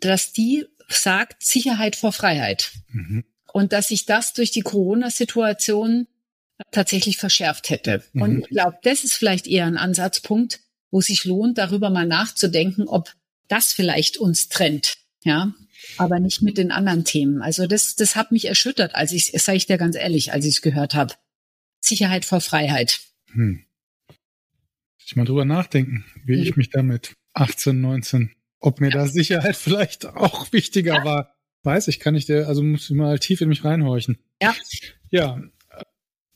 dass 0.00 0.32
die 0.32 0.66
sagt 0.88 1.42
Sicherheit 1.42 1.96
vor 1.96 2.12
Freiheit. 2.12 2.72
Mhm 2.88 3.24
und 3.52 3.72
dass 3.72 3.88
sich 3.88 4.06
das 4.06 4.32
durch 4.32 4.50
die 4.50 4.62
Corona-Situation 4.62 6.06
tatsächlich 6.70 7.16
verschärft 7.16 7.70
hätte. 7.70 8.02
Mhm. 8.12 8.22
Und 8.22 8.38
ich 8.40 8.48
glaube, 8.48 8.78
das 8.82 9.04
ist 9.04 9.14
vielleicht 9.14 9.46
eher 9.46 9.66
ein 9.66 9.76
Ansatzpunkt, 9.76 10.60
wo 10.90 11.00
sich 11.00 11.24
lohnt, 11.24 11.58
darüber 11.58 11.90
mal 11.90 12.06
nachzudenken, 12.06 12.88
ob 12.88 13.14
das 13.48 13.72
vielleicht 13.72 14.16
uns 14.16 14.48
trennt, 14.48 14.98
ja, 15.24 15.52
aber 15.96 16.20
nicht 16.20 16.42
mit 16.42 16.58
den 16.58 16.70
anderen 16.70 17.04
Themen. 17.04 17.42
Also 17.42 17.66
das, 17.66 17.96
das 17.96 18.14
hat 18.14 18.32
mich 18.32 18.44
erschüttert, 18.44 18.94
als 18.94 19.12
ich, 19.12 19.32
sage 19.42 19.56
ich 19.56 19.66
dir 19.66 19.78
ganz 19.78 19.96
ehrlich, 19.96 20.32
als 20.32 20.44
ich 20.44 20.56
es 20.56 20.62
gehört 20.62 20.94
habe. 20.94 21.14
Sicherheit 21.80 22.24
vor 22.24 22.40
Freiheit. 22.40 23.00
Hm. 23.32 23.64
Ich 25.04 25.16
mal 25.16 25.24
drüber 25.24 25.44
nachdenken, 25.44 26.04
wie 26.24 26.36
mhm. 26.36 26.42
ich 26.42 26.56
mich 26.56 26.70
damit 26.70 27.14
18, 27.34 27.80
19, 27.80 28.32
ob 28.60 28.80
mir 28.80 28.90
ja. 28.90 28.98
da 28.98 29.06
Sicherheit 29.08 29.56
vielleicht 29.56 30.06
auch 30.06 30.52
wichtiger 30.52 30.94
ja. 30.94 31.04
war 31.04 31.34
Weiß 31.62 31.88
ich, 31.88 32.00
kann 32.00 32.14
ich 32.14 32.24
dir, 32.24 32.48
also 32.48 32.62
muss 32.62 32.84
ich 32.84 32.96
mal 32.96 33.18
tief 33.18 33.40
in 33.42 33.48
mich 33.48 33.64
reinhorchen. 33.64 34.18
Ja. 34.40 34.54
Ja. 35.10 35.42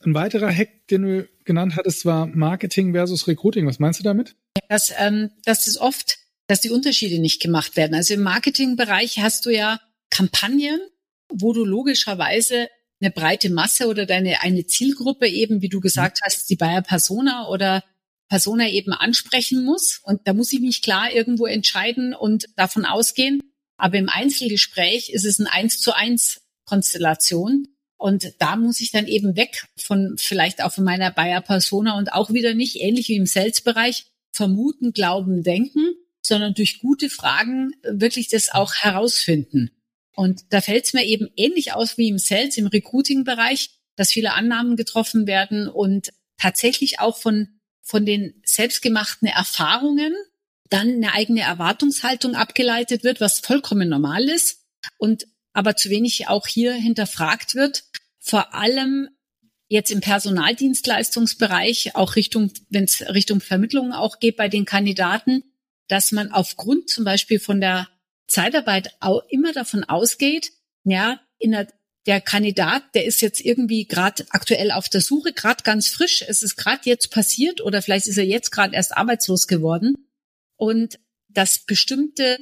Ein 0.03 0.13
weiterer 0.13 0.53
Hack, 0.53 0.87
den 0.89 1.01
du 1.01 1.29
genannt 1.45 1.75
hattest, 1.75 2.05
war 2.05 2.27
Marketing 2.27 2.93
versus 2.93 3.27
Recruiting. 3.27 3.65
Was 3.65 3.79
meinst 3.79 3.99
du 3.99 4.03
damit? 4.03 4.35
Dass, 4.69 4.93
ähm, 4.97 5.31
dass 5.43 5.65
es 5.65 5.79
oft, 5.79 6.19
dass 6.47 6.61
die 6.61 6.69
Unterschiede 6.69 7.19
nicht 7.19 7.41
gemacht 7.41 7.75
werden. 7.75 7.95
Also 7.95 8.13
im 8.13 8.21
Marketingbereich 8.21 9.17
hast 9.17 9.47
du 9.47 9.49
ja 9.49 9.79
Kampagnen, 10.11 10.79
wo 11.29 11.53
du 11.53 11.65
logischerweise 11.65 12.67
eine 13.01 13.11
breite 13.11 13.49
Masse 13.49 13.87
oder 13.87 14.05
deine 14.05 14.41
eine 14.41 14.65
Zielgruppe 14.65 15.27
eben, 15.27 15.61
wie 15.61 15.69
du 15.69 15.79
gesagt 15.79 16.19
hast, 16.23 16.49
die 16.49 16.55
Bayer 16.55 16.81
Persona 16.81 17.47
oder 17.47 17.83
Persona 18.29 18.69
eben 18.69 18.93
ansprechen 18.93 19.63
muss. 19.63 19.99
Und 20.03 20.21
da 20.25 20.33
muss 20.33 20.53
ich 20.53 20.61
mich 20.61 20.81
klar 20.81 21.11
irgendwo 21.11 21.45
entscheiden 21.45 22.13
und 22.13 22.47
davon 22.55 22.85
ausgehen, 22.85 23.41
aber 23.77 23.97
im 23.97 24.09
Einzelgespräch 24.09 25.09
ist 25.09 25.25
es 25.25 25.39
ein 25.39 25.47
Eins 25.47 25.79
zu 25.79 25.93
eins 25.93 26.41
Konstellation. 26.65 27.67
Und 27.97 28.33
da 28.39 28.55
muss 28.55 28.79
ich 28.81 28.91
dann 28.91 29.07
eben 29.07 29.35
weg 29.35 29.65
von 29.77 30.15
vielleicht 30.17 30.61
auch 30.61 30.73
von 30.73 30.83
meiner 30.83 31.11
Bayer 31.11 31.41
Persona 31.41 31.97
und 31.97 32.13
auch 32.13 32.31
wieder 32.31 32.53
nicht 32.53 32.77
ähnlich 32.77 33.07
wie 33.09 33.15
im 33.15 33.25
Sales-Bereich 33.25 34.05
vermuten, 34.31 34.91
glauben, 34.91 35.43
denken, 35.43 35.95
sondern 36.21 36.53
durch 36.53 36.79
gute 36.79 37.09
Fragen 37.09 37.71
wirklich 37.83 38.27
das 38.27 38.49
auch 38.51 38.73
herausfinden. 38.75 39.71
Und 40.15 40.45
da 40.49 40.61
fällt 40.61 40.85
es 40.85 40.93
mir 40.93 41.03
eben 41.05 41.29
ähnlich 41.35 41.73
aus 41.73 41.97
wie 41.97 42.07
im 42.07 42.17
Sales, 42.17 42.57
im 42.57 42.67
Recruiting-Bereich, 42.67 43.71
dass 43.95 44.11
viele 44.11 44.33
Annahmen 44.33 44.75
getroffen 44.75 45.27
werden 45.27 45.67
und 45.67 46.13
tatsächlich 46.37 46.99
auch 46.99 47.17
von, 47.17 47.49
von 47.81 48.05
den 48.05 48.41
selbstgemachten 48.45 49.27
Erfahrungen 49.27 50.13
dann 50.69 50.89
eine 50.89 51.13
eigene 51.13 51.41
Erwartungshaltung 51.41 52.35
abgeleitet 52.35 53.03
wird, 53.03 53.21
was 53.21 53.39
vollkommen 53.39 53.89
normal 53.89 54.23
ist 54.23 54.63
und 54.97 55.27
aber 55.53 55.75
zu 55.75 55.89
wenig 55.89 56.27
auch 56.27 56.47
hier 56.47 56.73
hinterfragt 56.73 57.55
wird. 57.55 57.83
Vor 58.19 58.53
allem 58.53 59.09
jetzt 59.67 59.91
im 59.91 60.01
Personaldienstleistungsbereich, 60.01 61.95
auch 61.95 62.15
Richtung, 62.15 62.51
wenn 62.69 62.83
es 62.83 63.01
Richtung 63.09 63.41
Vermittlung 63.41 63.93
auch 63.93 64.19
geht 64.19 64.37
bei 64.37 64.49
den 64.49 64.65
Kandidaten, 64.65 65.43
dass 65.87 66.11
man 66.11 66.31
aufgrund 66.31 66.89
zum 66.89 67.05
Beispiel 67.05 67.39
von 67.39 67.61
der 67.61 67.87
Zeitarbeit 68.27 68.95
auch 68.99 69.23
immer 69.29 69.53
davon 69.53 69.83
ausgeht, 69.83 70.51
ja, 70.83 71.19
in 71.37 71.51
der, 71.51 71.67
der 72.05 72.21
Kandidat, 72.21 72.83
der 72.93 73.05
ist 73.05 73.21
jetzt 73.21 73.41
irgendwie 73.41 73.85
gerade 73.85 74.25
aktuell 74.29 74.71
auf 74.71 74.89
der 74.89 75.01
Suche, 75.01 75.33
gerade 75.33 75.63
ganz 75.63 75.87
frisch, 75.87 76.23
es 76.27 76.43
ist 76.43 76.55
gerade 76.55 76.81
jetzt 76.85 77.11
passiert 77.11 77.61
oder 77.61 77.81
vielleicht 77.81 78.07
ist 78.07 78.17
er 78.17 78.25
jetzt 78.25 78.51
gerade 78.51 78.75
erst 78.75 78.95
arbeitslos 78.95 79.47
geworden 79.47 79.95
und 80.57 80.99
dass 81.27 81.65
bestimmte 81.65 82.39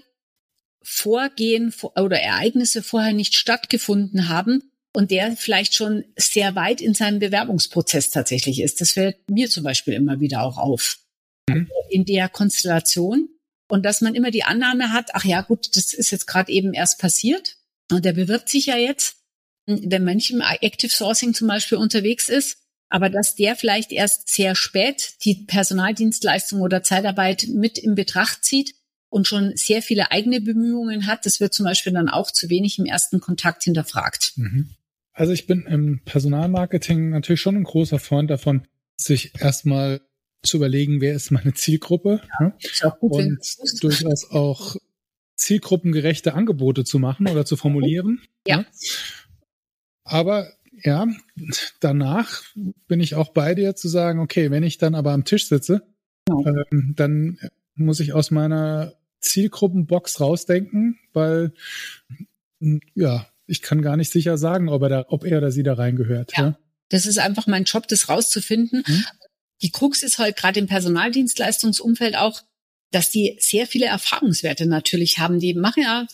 Vorgehen 0.83 1.73
oder 1.95 2.19
Ereignisse 2.19 2.83
vorher 2.83 3.13
nicht 3.13 3.35
stattgefunden 3.35 4.27
haben 4.27 4.71
und 4.93 5.11
der 5.11 5.35
vielleicht 5.37 5.73
schon 5.73 6.03
sehr 6.17 6.55
weit 6.55 6.81
in 6.81 6.93
seinem 6.93 7.19
Bewerbungsprozess 7.19 8.11
tatsächlich 8.11 8.61
ist. 8.61 8.81
Das 8.81 8.91
fällt 8.91 9.29
mir 9.29 9.49
zum 9.49 9.63
Beispiel 9.63 9.93
immer 9.93 10.19
wieder 10.19 10.43
auch 10.43 10.57
auf. 10.57 10.99
Mhm. 11.49 11.69
In 11.89 12.05
der 12.05 12.29
Konstellation. 12.29 13.29
Und 13.67 13.83
dass 13.83 14.01
man 14.01 14.15
immer 14.15 14.31
die 14.31 14.43
Annahme 14.43 14.91
hat, 14.91 15.11
ach 15.13 15.25
ja, 15.25 15.41
gut, 15.41 15.75
das 15.75 15.93
ist 15.93 16.11
jetzt 16.11 16.27
gerade 16.27 16.51
eben 16.51 16.73
erst 16.73 16.99
passiert. 16.99 17.57
Und 17.91 18.05
der 18.05 18.13
bewirbt 18.13 18.49
sich 18.49 18.67
ja 18.67 18.77
jetzt, 18.77 19.17
wenn 19.65 20.03
man 20.03 20.19
im 20.19 20.41
Active 20.61 20.91
Sourcing 20.91 21.33
zum 21.33 21.47
Beispiel 21.47 21.77
unterwegs 21.77 22.29
ist 22.29 22.57
aber 22.93 23.09
dass 23.09 23.33
der 23.33 23.55
vielleicht 23.55 23.91
erst 23.91 24.29
sehr 24.29 24.53
spät 24.53 25.15
die 25.25 25.45
Personaldienstleistung 25.47 26.61
oder 26.61 26.83
Zeitarbeit 26.83 27.47
mit 27.51 27.79
in 27.79 27.95
Betracht 27.95 28.45
zieht 28.45 28.75
und 29.09 29.27
schon 29.27 29.53
sehr 29.55 29.81
viele 29.81 30.11
eigene 30.11 30.41
Bemühungen 30.41 31.07
hat, 31.07 31.25
das 31.25 31.39
wird 31.39 31.55
zum 31.55 31.63
Beispiel 31.63 31.91
dann 31.91 32.07
auch 32.07 32.29
zu 32.29 32.51
wenig 32.51 32.77
im 32.77 32.85
ersten 32.85 33.19
Kontakt 33.19 33.63
hinterfragt. 33.63 34.33
Mhm. 34.35 34.75
Also 35.11 35.33
ich 35.33 35.47
bin 35.47 35.65
im 35.65 36.01
Personalmarketing 36.05 37.09
natürlich 37.09 37.41
schon 37.41 37.55
ein 37.55 37.63
großer 37.63 37.97
Freund 37.97 38.29
davon, 38.29 38.67
sich 38.95 39.31
erstmal 39.41 40.01
zu 40.43 40.57
überlegen, 40.57 41.01
wer 41.01 41.15
ist 41.15 41.31
meine 41.31 41.53
Zielgruppe 41.53 42.21
ja, 42.39 42.53
ist 42.59 42.85
auch 42.85 42.99
gut, 42.99 43.13
und 43.13 43.39
durchaus 43.81 44.29
auch 44.29 44.75
zielgruppengerechte 45.35 46.33
Angebote 46.33 46.83
zu 46.83 46.99
machen 46.99 47.27
oder 47.27 47.45
zu 47.45 47.55
formulieren. 47.55 48.21
Ja. 48.47 48.59
ja. 48.59 48.65
Aber 50.03 50.51
ja, 50.83 51.07
danach 51.79 52.43
bin 52.87 52.99
ich 52.99 53.15
auch 53.15 53.29
bei 53.29 53.55
dir 53.55 53.75
zu 53.75 53.87
sagen, 53.87 54.19
okay, 54.19 54.51
wenn 54.51 54.63
ich 54.63 54.77
dann 54.77 54.95
aber 54.95 55.11
am 55.11 55.23
Tisch 55.23 55.47
sitze, 55.47 55.83
genau. 56.25 56.45
ähm, 56.45 56.93
dann 56.95 57.39
muss 57.75 57.99
ich 57.99 58.13
aus 58.13 58.31
meiner 58.31 58.93
Zielgruppenbox 59.21 60.19
rausdenken, 60.19 60.99
weil 61.13 61.53
ja, 62.95 63.27
ich 63.45 63.61
kann 63.61 63.81
gar 63.81 63.97
nicht 63.97 64.11
sicher 64.11 64.37
sagen, 64.37 64.69
ob 64.69 64.81
er 64.83 64.89
da, 64.89 65.05
ob 65.07 65.25
er 65.25 65.37
oder 65.37 65.51
sie 65.51 65.63
da 65.63 65.73
reingehört. 65.73 66.33
Ja. 66.35 66.43
ja. 66.43 66.57
Das 66.89 67.05
ist 67.05 67.17
einfach 67.17 67.47
mein 67.47 67.63
Job, 67.63 67.87
das 67.87 68.09
rauszufinden. 68.09 68.83
Mhm. 68.85 69.03
Die 69.61 69.71
Krux 69.71 70.03
ist 70.03 70.17
halt 70.17 70.35
gerade 70.35 70.59
im 70.59 70.67
Personaldienstleistungsumfeld 70.67 72.15
auch, 72.15 72.41
dass 72.91 73.09
die 73.09 73.37
sehr 73.39 73.67
viele 73.67 73.85
Erfahrungswerte 73.85 74.65
natürlich 74.65 75.17
haben. 75.19 75.39
Die 75.39 75.53
machen 75.53 75.83
ja, 75.83 76.07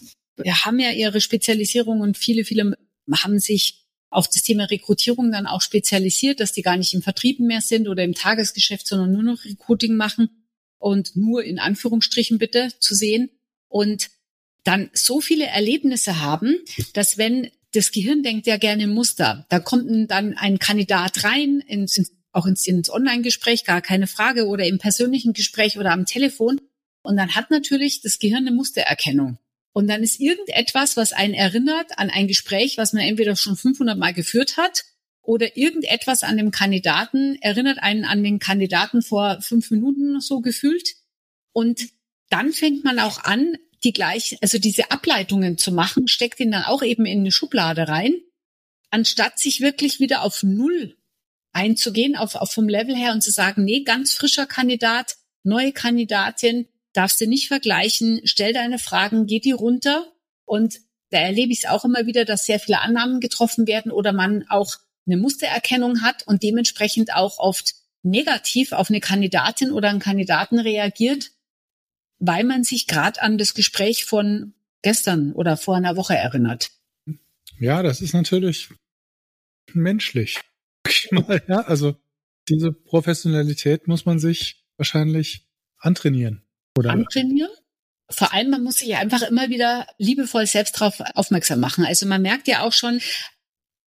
haben 0.64 0.80
ja 0.80 0.92
ihre 0.92 1.22
Spezialisierung 1.22 2.02
und 2.02 2.18
viele, 2.18 2.46
viele 2.46 2.78
haben 3.12 3.40
sich 3.40 3.86
auf 4.10 4.28
das 4.28 4.42
Thema 4.42 4.66
Rekrutierung 4.66 5.32
dann 5.32 5.46
auch 5.46 5.62
spezialisiert, 5.62 6.40
dass 6.40 6.54
die 6.54 6.62
gar 6.62 6.78
nicht 6.78 6.94
im 6.94 7.02
Vertrieben 7.02 7.48
mehr 7.48 7.62
sind 7.62 7.88
oder 7.88 8.04
im 8.04 8.16
Tagesgeschäft, 8.16 8.88
sondern 8.88 9.12
nur 9.12 9.24
noch 9.24 9.46
Recruiting 9.46 9.96
machen 9.96 10.30
und 10.80 11.16
nur 11.16 11.44
in 11.44 11.60
Anführungsstrichen 11.60 12.40
bitte 12.40 12.72
zu 12.80 12.96
sehen 12.96 13.30
und 13.68 14.10
dann 14.64 14.90
so 14.94 15.22
viele 15.22 15.46
Erlebnisse 15.46 16.22
haben, 16.22 16.58
dass 16.94 17.18
wenn 17.18 17.50
das 17.74 17.92
Gehirn 17.92 18.24
denkt 18.24 18.48
ja 18.48 18.58
gerne 18.58 18.88
Muster, 18.88 19.46
da 19.50 19.60
kommt 19.60 20.10
dann 20.10 20.38
ein 20.38 20.58
Kandidat 20.58 21.24
rein, 21.24 21.60
ins, 21.60 22.12
auch 22.32 22.46
ins, 22.46 22.68
ins 22.68 22.90
Online-Gespräch, 22.92 23.66
gar 23.66 23.82
keine 23.82 24.08
Frage, 24.08 24.48
oder 24.48 24.66
im 24.66 24.78
persönlichen 24.78 25.34
Gespräch 25.34 25.78
oder 25.78 25.92
am 25.92 26.06
Telefon. 26.06 26.62
Und 27.02 27.18
dann 27.18 27.36
hat 27.36 27.52
natürlich 27.52 28.02
das 28.02 28.20
Gehirn 28.20 28.48
eine 28.48 28.56
Mustererkennung. 28.56 29.38
Und 29.74 29.88
dann 29.88 30.04
ist 30.04 30.20
irgendetwas, 30.20 30.98
was 30.98 31.14
einen 31.14 31.34
erinnert 31.34 31.98
an 31.98 32.10
ein 32.10 32.28
Gespräch, 32.28 32.78
was 32.78 32.94
man 32.94 33.04
entweder 33.04 33.36
schon 33.36 33.56
500 33.56 33.98
Mal 33.98 34.14
geführt 34.14 34.58
hat 34.58 34.84
oder 35.22 35.56
irgendetwas 35.56 36.24
an 36.24 36.38
dem 36.38 36.52
Kandidaten 36.52 37.38
erinnert 37.42 37.80
einen 37.80 38.04
an 38.04 38.24
den 38.24 38.40
Kandidaten 38.40 39.02
vor 39.02 39.42
fünf 39.42 39.70
Minuten 39.72 40.20
so 40.22 40.42
gefühlt. 40.42 40.96
Und 41.54 41.90
dann 42.30 42.52
fängt 42.52 42.84
man 42.84 43.00
auch 43.00 43.24
an, 43.24 43.56
die 43.84 43.94
gleich, 43.94 44.38
also 44.42 44.58
diese 44.58 44.92
Ableitungen 44.92 45.58
zu 45.58 45.72
machen, 45.72 46.08
steckt 46.08 46.40
ihn 46.40 46.52
dann 46.52 46.64
auch 46.64 46.84
eben 46.84 47.06
in 47.06 47.20
eine 47.20 47.32
Schublade 47.32 47.88
rein, 47.88 48.16
anstatt 48.90 49.40
sich 49.40 49.62
wirklich 49.62 50.00
wieder 50.00 50.24
auf 50.24 50.44
Null 50.44 50.98
einzugehen, 51.52 52.16
auf, 52.16 52.36
auf 52.36 52.52
vom 52.52 52.68
Level 52.68 52.96
her 52.96 53.14
und 53.14 53.22
zu 53.22 53.32
sagen, 53.32 53.64
nee, 53.64 53.84
ganz 53.84 54.14
frischer 54.14 54.46
Kandidat, 54.46 55.16
neue 55.44 55.72
Kandidatin, 55.72 56.68
darfst 56.94 57.22
du 57.22 57.28
nicht 57.28 57.48
vergleichen, 57.48 58.22
stell 58.24 58.54
deine 58.54 58.80
Fragen, 58.80 59.26
geh 59.26 59.40
die 59.40 59.52
runter 59.52 60.12
und 60.46 60.80
da 61.12 61.20
erlebe 61.20 61.52
ich 61.52 61.60
es 61.60 61.70
auch 61.70 61.86
immer 61.86 62.06
wieder, 62.06 62.26
dass 62.26 62.46
sehr 62.46 62.60
viele 62.60 62.82
Annahmen 62.82 63.20
getroffen 63.20 63.68
werden 63.68 63.92
oder 63.92 64.14
man 64.14 64.46
auch 64.48 64.76
eine 65.06 65.18
Mustererkennung 65.18 66.02
hat 66.02 66.26
und 66.28 66.44
dementsprechend 66.44 67.14
auch 67.14 67.40
oft 67.40 67.74
negativ 68.04 68.72
auf 68.72 68.90
eine 68.90 69.00
Kandidatin 69.00 69.72
oder 69.72 69.90
einen 69.90 70.00
Kandidaten 70.00 70.60
reagiert, 70.60 71.32
weil 72.20 72.44
man 72.44 72.64
sich 72.64 72.88
gerade 72.88 73.22
an 73.22 73.38
das 73.38 73.54
Gespräch 73.54 74.06
von 74.06 74.54
gestern 74.82 75.34
oder 75.34 75.58
vor 75.58 75.76
einer 75.76 75.96
Woche 75.96 76.16
erinnert. 76.16 76.72
Ja, 77.60 77.84
das 77.84 78.02
ist 78.02 78.14
natürlich 78.14 78.70
menschlich. 79.74 80.40
Ja, 81.48 81.62
also 81.62 81.96
diese 82.48 82.72
Professionalität 82.72 83.88
muss 83.88 84.06
man 84.06 84.20
sich 84.20 84.64
wahrscheinlich 84.78 85.48
antrainieren. 85.78 86.44
Oder? 86.78 86.92
Antrainieren? 86.92 87.52
Vor 88.10 88.34
allem, 88.34 88.50
man 88.50 88.64
muss 88.64 88.78
sich 88.78 88.96
einfach 88.96 89.22
immer 89.22 89.50
wieder 89.50 89.88
liebevoll 89.98 90.48
selbst 90.48 90.80
darauf 90.80 91.00
aufmerksam 91.14 91.60
machen. 91.60 91.86
Also 91.86 92.08
man 92.08 92.22
merkt 92.22 92.48
ja 92.48 92.64
auch 92.64 92.74
schon, 92.74 93.02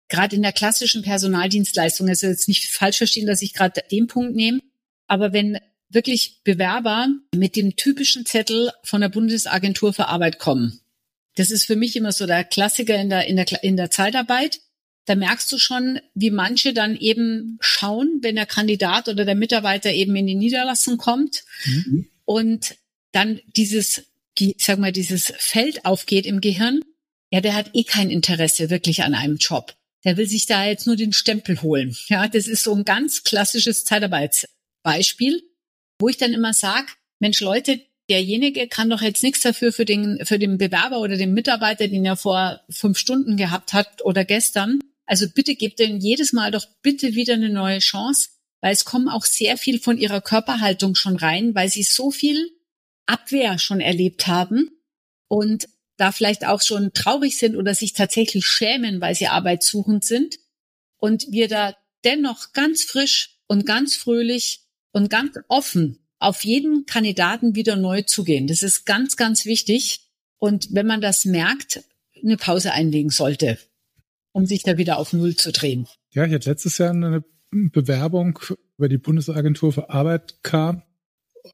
gerade 0.08 0.36
in 0.36 0.42
der 0.42 0.52
klassischen 0.52 1.02
Personaldienstleistung, 1.02 2.08
also 2.08 2.26
jetzt 2.26 2.46
nicht 2.46 2.66
falsch 2.66 2.98
verstehen, 2.98 3.26
dass 3.26 3.42
ich 3.42 3.54
gerade 3.54 3.82
den 3.90 4.06
Punkt 4.06 4.36
nehme, 4.36 4.60
aber 5.08 5.32
wenn 5.32 5.58
wirklich 5.88 6.40
Bewerber 6.44 7.08
mit 7.34 7.56
dem 7.56 7.76
typischen 7.76 8.24
Zettel 8.26 8.70
von 8.84 9.00
der 9.00 9.08
Bundesagentur 9.08 9.92
für 9.92 10.08
Arbeit 10.08 10.38
kommen, 10.38 10.80
das 11.36 11.50
ist 11.50 11.64
für 11.64 11.76
mich 11.76 11.96
immer 11.96 12.12
so 12.12 12.26
der 12.26 12.44
Klassiker 12.44 12.94
in 12.96 13.08
der, 13.08 13.26
in 13.26 13.36
der, 13.36 13.64
in 13.64 13.76
der 13.76 13.90
Zeitarbeit. 13.90 14.60
Da 15.04 15.14
merkst 15.14 15.50
du 15.50 15.58
schon, 15.58 16.00
wie 16.14 16.30
manche 16.30 16.72
dann 16.72 16.96
eben 16.96 17.58
schauen, 17.60 18.18
wenn 18.22 18.36
der 18.36 18.46
Kandidat 18.46 19.08
oder 19.08 19.24
der 19.24 19.34
Mitarbeiter 19.34 19.92
eben 19.92 20.14
in 20.14 20.26
die 20.26 20.34
Niederlassung 20.34 20.96
kommt 20.96 21.44
mhm. 21.64 22.06
und 22.24 22.76
dann 23.10 23.40
dieses, 23.56 24.04
ich 24.38 24.56
sag 24.58 24.78
mal, 24.78 24.92
dieses 24.92 25.32
Feld 25.36 25.84
aufgeht 25.84 26.24
im 26.24 26.40
Gehirn. 26.40 26.80
Ja, 27.30 27.40
der 27.40 27.54
hat 27.54 27.70
eh 27.74 27.84
kein 27.84 28.10
Interesse 28.10 28.70
wirklich 28.70 29.02
an 29.02 29.14
einem 29.14 29.36
Job 29.36 29.74
der 30.04 30.16
will 30.16 30.26
sich 30.26 30.46
da 30.46 30.66
jetzt 30.66 30.86
nur 30.86 30.96
den 30.96 31.12
Stempel 31.12 31.62
holen. 31.62 31.96
Ja, 32.08 32.28
das 32.28 32.46
ist 32.46 32.64
so 32.64 32.74
ein 32.74 32.84
ganz 32.84 33.22
klassisches 33.24 33.84
Zeitarbeitsbeispiel, 33.84 35.42
wo 35.98 36.08
ich 36.08 36.16
dann 36.16 36.32
immer 36.32 36.52
sage, 36.52 36.86
Mensch 37.20 37.40
Leute, 37.40 37.80
derjenige 38.10 38.66
kann 38.66 38.90
doch 38.90 39.00
jetzt 39.00 39.22
nichts 39.22 39.40
dafür 39.40 39.72
für 39.72 39.84
den, 39.84 40.24
für 40.24 40.38
den 40.38 40.58
Bewerber 40.58 40.98
oder 40.98 41.16
den 41.16 41.34
Mitarbeiter, 41.34 41.86
den 41.86 42.04
er 42.04 42.16
vor 42.16 42.60
fünf 42.68 42.98
Stunden 42.98 43.36
gehabt 43.36 43.72
hat 43.72 44.04
oder 44.04 44.24
gestern. 44.24 44.80
Also 45.06 45.26
bitte 45.28 45.54
gebt 45.56 45.78
denen 45.78 46.00
jedes 46.00 46.32
Mal 46.32 46.50
doch 46.50 46.66
bitte 46.82 47.14
wieder 47.14 47.34
eine 47.34 47.50
neue 47.50 47.78
Chance, 47.78 48.30
weil 48.60 48.72
es 48.72 48.84
kommen 48.84 49.08
auch 49.08 49.24
sehr 49.24 49.56
viel 49.56 49.80
von 49.80 49.98
ihrer 49.98 50.20
Körperhaltung 50.20 50.94
schon 50.94 51.16
rein, 51.16 51.54
weil 51.54 51.68
sie 51.68 51.82
so 51.82 52.10
viel 52.10 52.50
Abwehr 53.06 53.58
schon 53.58 53.80
erlebt 53.80 54.26
haben. 54.26 54.70
Und 55.28 55.68
da 55.96 56.12
vielleicht 56.12 56.46
auch 56.46 56.62
schon 56.62 56.92
traurig 56.92 57.38
sind 57.38 57.56
oder 57.56 57.74
sich 57.74 57.92
tatsächlich 57.92 58.46
schämen, 58.46 59.00
weil 59.00 59.14
sie 59.14 59.28
arbeitssuchend 59.28 60.04
sind. 60.04 60.38
Und 60.98 61.26
wir 61.30 61.48
da 61.48 61.76
dennoch 62.04 62.52
ganz 62.52 62.82
frisch 62.84 63.38
und 63.46 63.66
ganz 63.66 63.96
fröhlich 63.96 64.60
und 64.92 65.10
ganz 65.10 65.38
offen 65.48 65.98
auf 66.18 66.44
jeden 66.44 66.86
Kandidaten 66.86 67.54
wieder 67.54 67.76
neu 67.76 68.02
zugehen. 68.02 68.46
Das 68.46 68.62
ist 68.62 68.84
ganz, 68.84 69.16
ganz 69.16 69.44
wichtig. 69.44 70.08
Und 70.38 70.68
wenn 70.70 70.86
man 70.86 71.00
das 71.00 71.24
merkt, 71.24 71.82
eine 72.22 72.36
Pause 72.36 72.72
einlegen 72.72 73.10
sollte, 73.10 73.58
um 74.32 74.46
sich 74.46 74.62
da 74.62 74.78
wieder 74.78 74.98
auf 74.98 75.12
Null 75.12 75.36
zu 75.36 75.52
drehen. 75.52 75.86
Ja, 76.10 76.24
ich 76.24 76.32
hatte 76.32 76.50
letztes 76.50 76.78
Jahr 76.78 76.90
eine 76.90 77.24
Bewerbung 77.50 78.38
über 78.78 78.88
die 78.88 78.98
Bundesagentur 78.98 79.72
für 79.72 79.90
Arbeit 79.90 80.42
kam, 80.42 80.82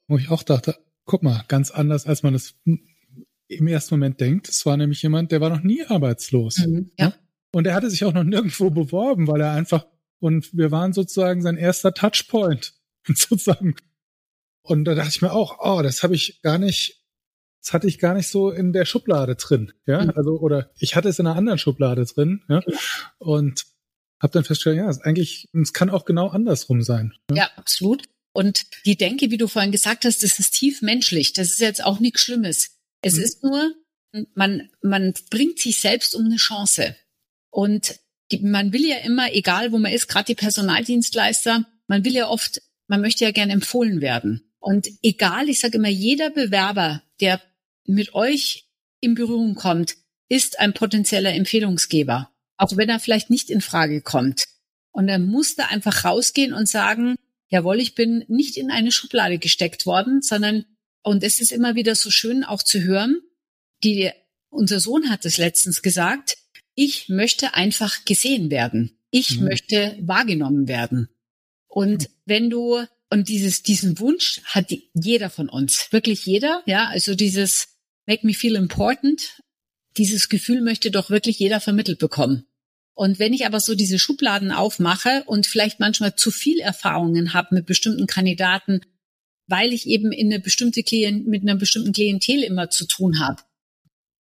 wo 0.07 0.17
ich 0.17 0.31
auch 0.31 0.43
dachte, 0.43 0.77
guck 1.05 1.23
mal, 1.23 1.45
ganz 1.49 1.71
anders, 1.71 2.07
als 2.07 2.23
man 2.23 2.35
es 2.35 2.55
im 3.49 3.67
ersten 3.67 3.95
Moment 3.95 4.21
denkt. 4.21 4.49
Es 4.49 4.65
war 4.67 4.77
nämlich 4.77 5.03
jemand, 5.03 5.33
der 5.33 5.41
war 5.41 5.51
noch 5.51 5.63
nie 5.63 5.85
arbeitslos. 5.85 6.59
Mhm, 6.59 6.91
ja. 6.99 7.15
Und 7.53 7.67
er 7.67 7.75
hatte 7.75 7.91
sich 7.91 8.05
auch 8.05 8.13
noch 8.13 8.25
nirgendwo 8.25 8.71
beworben, 8.71 9.27
weil 9.27 9.41
er 9.41 9.53
einfach, 9.53 9.87
und 10.21 10.57
wir 10.57 10.71
waren 10.71 10.93
sozusagen 10.93 11.43
sein 11.43 11.57
erster 11.57 11.95
Touchpoint, 11.95 12.75
sozusagen. 13.07 13.75
Und 14.63 14.85
da 14.85 14.95
dachte 14.95 15.11
ich 15.11 15.23
mir 15.23 15.33
auch, 15.33 15.59
oh, 15.61 15.83
das 15.83 16.03
habe 16.03 16.15
ich 16.15 16.43
gar 16.43 16.59
nicht, 16.59 16.98
das 17.63 17.73
hatte 17.73 17.87
ich 17.87 17.99
gar 17.99 18.15
nicht 18.15 18.29
so 18.29 18.51
in 18.51 18.73
der 18.73 18.85
Schublade 18.85 19.37
drin, 19.37 19.73
ja, 19.87 20.05
mhm. 20.05 20.13
also, 20.15 20.39
oder 20.39 20.71
ich 20.79 20.97
hatte 20.97 21.09
es 21.09 21.19
in 21.19 21.27
einer 21.27 21.37
anderen 21.37 21.59
Schublade 21.59 22.05
drin, 22.05 22.43
ja, 22.49 22.63
und 23.19 23.67
habe 24.21 24.33
dann 24.33 24.45
festgestellt, 24.45 24.79
ja, 24.79 24.89
es 24.89 25.01
eigentlich, 25.01 25.49
es 25.53 25.73
kann 25.73 25.91
auch 25.91 26.05
genau 26.05 26.29
andersrum 26.29 26.83
sein. 26.83 27.15
Ja, 27.31 27.37
ja 27.37 27.51
absolut. 27.57 28.05
Und 28.33 28.67
die 28.85 28.97
Denke, 28.97 29.31
wie 29.31 29.37
du 29.37 29.49
vorhin 29.49 29.73
gesagt 29.73 30.05
hast, 30.05 30.23
das 30.23 30.39
ist 30.39 30.53
tief 30.53 30.83
menschlich. 30.83 31.33
Das 31.33 31.49
ist 31.49 31.61
jetzt 31.61 31.85
auch 31.85 31.99
nichts 31.99 32.21
Schlimmes. 32.21 32.77
Es 33.03 33.15
mhm. 33.15 33.23
ist 33.23 33.43
nur, 33.43 33.75
man, 34.35 34.69
man 34.83 35.15
bringt 35.31 35.59
sich 35.59 35.81
selbst 35.81 36.15
um 36.15 36.27
eine 36.27 36.37
Chance. 36.37 36.97
Und 37.51 37.99
die, 38.31 38.41
man 38.41 38.73
will 38.73 38.87
ja 38.87 38.99
immer, 38.99 39.33
egal 39.33 39.73
wo 39.73 39.79
man 39.79 39.93
ist, 39.93 40.09
gerade 40.09 40.27
die 40.27 40.35
Personaldienstleister, 40.35 41.65
man 41.87 42.05
will 42.05 42.15
ja 42.15 42.29
oft, 42.29 42.61
man 42.89 43.01
möchte 43.01 43.25
ja 43.25 43.31
gerne 43.31 43.53
empfohlen 43.53 44.01
werden. 44.01 44.53
Und 44.61 44.89
egal, 45.03 45.49
ich 45.49 45.61
sage 45.61 45.79
immer, 45.79 45.89
jeder 45.89 46.31
Bewerber, 46.31 47.03
der 47.21 47.41
mit 47.89 48.15
euch 48.15 48.69
in 49.01 49.15
Berührung 49.15 49.55
kommt, 49.55 49.97
ist 50.29 50.61
ein 50.61 50.75
potenzieller 50.75 51.35
Empfehlungsgeber, 51.35 52.31
auch 52.57 52.77
wenn 52.77 52.89
er 52.89 53.01
vielleicht 53.01 53.31
nicht 53.31 53.51
in 53.51 53.61
Frage 53.61 54.03
kommt. 54.03 54.47
Und 54.91 55.09
er 55.09 55.19
muss 55.19 55.57
da 55.57 55.67
einfach 55.67 56.05
rausgehen 56.05 56.53
und 56.53 56.69
sagen, 56.69 57.17
jawohl, 57.49 57.81
ich 57.81 57.95
bin 57.95 58.25
nicht 58.29 58.57
in 58.57 58.71
eine 58.71 58.93
Schublade 58.93 59.39
gesteckt 59.39 59.87
worden, 59.87 60.23
sondern 60.23 60.65
und 61.03 61.23
es 61.23 61.41
ist 61.41 61.53
immer 61.53 61.75
wieder 61.75 61.95
so 61.95 62.11
schön 62.11 62.45
auch 62.45 62.63
zu 62.63 62.83
hören, 62.83 63.21
die, 63.85 64.11
unser 64.51 64.81
Sohn 64.81 65.09
hat 65.09 65.25
es 65.25 65.39
letztens 65.39 65.83
gesagt, 65.83 66.37
ich 66.75 67.09
möchte 67.09 67.55
einfach 67.55 68.05
gesehen 68.05 68.51
werden. 68.51 68.99
Ich 69.11 69.39
mhm. 69.39 69.47
möchte 69.47 69.97
wahrgenommen 70.01 70.69
werden. 70.69 71.09
Und 71.67 72.03
mhm. 72.03 72.13
wenn 72.27 72.51
du, 72.51 72.85
und 73.11 73.29
dieses, 73.29 73.63
diesen 73.63 73.99
Wunsch 73.99 74.43
hat 74.45 74.73
jeder 74.93 75.31
von 75.31 75.49
uns, 75.49 75.89
wirklich 75.93 76.27
jeder, 76.27 76.63
ja, 76.67 76.89
also 76.89 77.15
dieses 77.15 77.78
make 78.09 78.27
me 78.27 78.35
feel 78.35 78.57
important, 78.57 79.41
dieses 79.97 80.29
Gefühl 80.29 80.63
möchte 80.63 80.91
doch 80.91 81.11
wirklich 81.11 81.39
jeder 81.39 81.61
vermittelt 81.61 82.01
bekommen. 82.01 82.47
Und 82.95 83.21
wenn 83.21 83.33
ich 83.33 83.47
aber 83.47 83.61
so 83.61 83.77
diese 83.77 84.01
Schubladen 84.01 84.51
aufmache 84.51 85.23
und 85.27 85.47
vielleicht 85.47 85.79
manchmal 85.79 86.17
zu 86.17 86.33
viel 86.33 86.59
Erfahrungen 86.59 87.33
habe 87.33 87.55
mit 87.55 87.67
bestimmten 87.67 88.09
Kandidaten 88.09 88.81
weil 89.49 89.73
ich 89.73 89.87
eben 89.87 90.13
in 90.13 90.31
eine 90.31 90.41
bestimmte 90.41 90.83
Klient, 90.83 91.27
mit 91.27 91.43
einer 91.43 91.57
bestimmten 91.57 91.93
Klientel 91.93 92.45
immer 92.45 92.71
zu 92.71 92.87
tun 92.87 93.19
habe. 93.19 93.43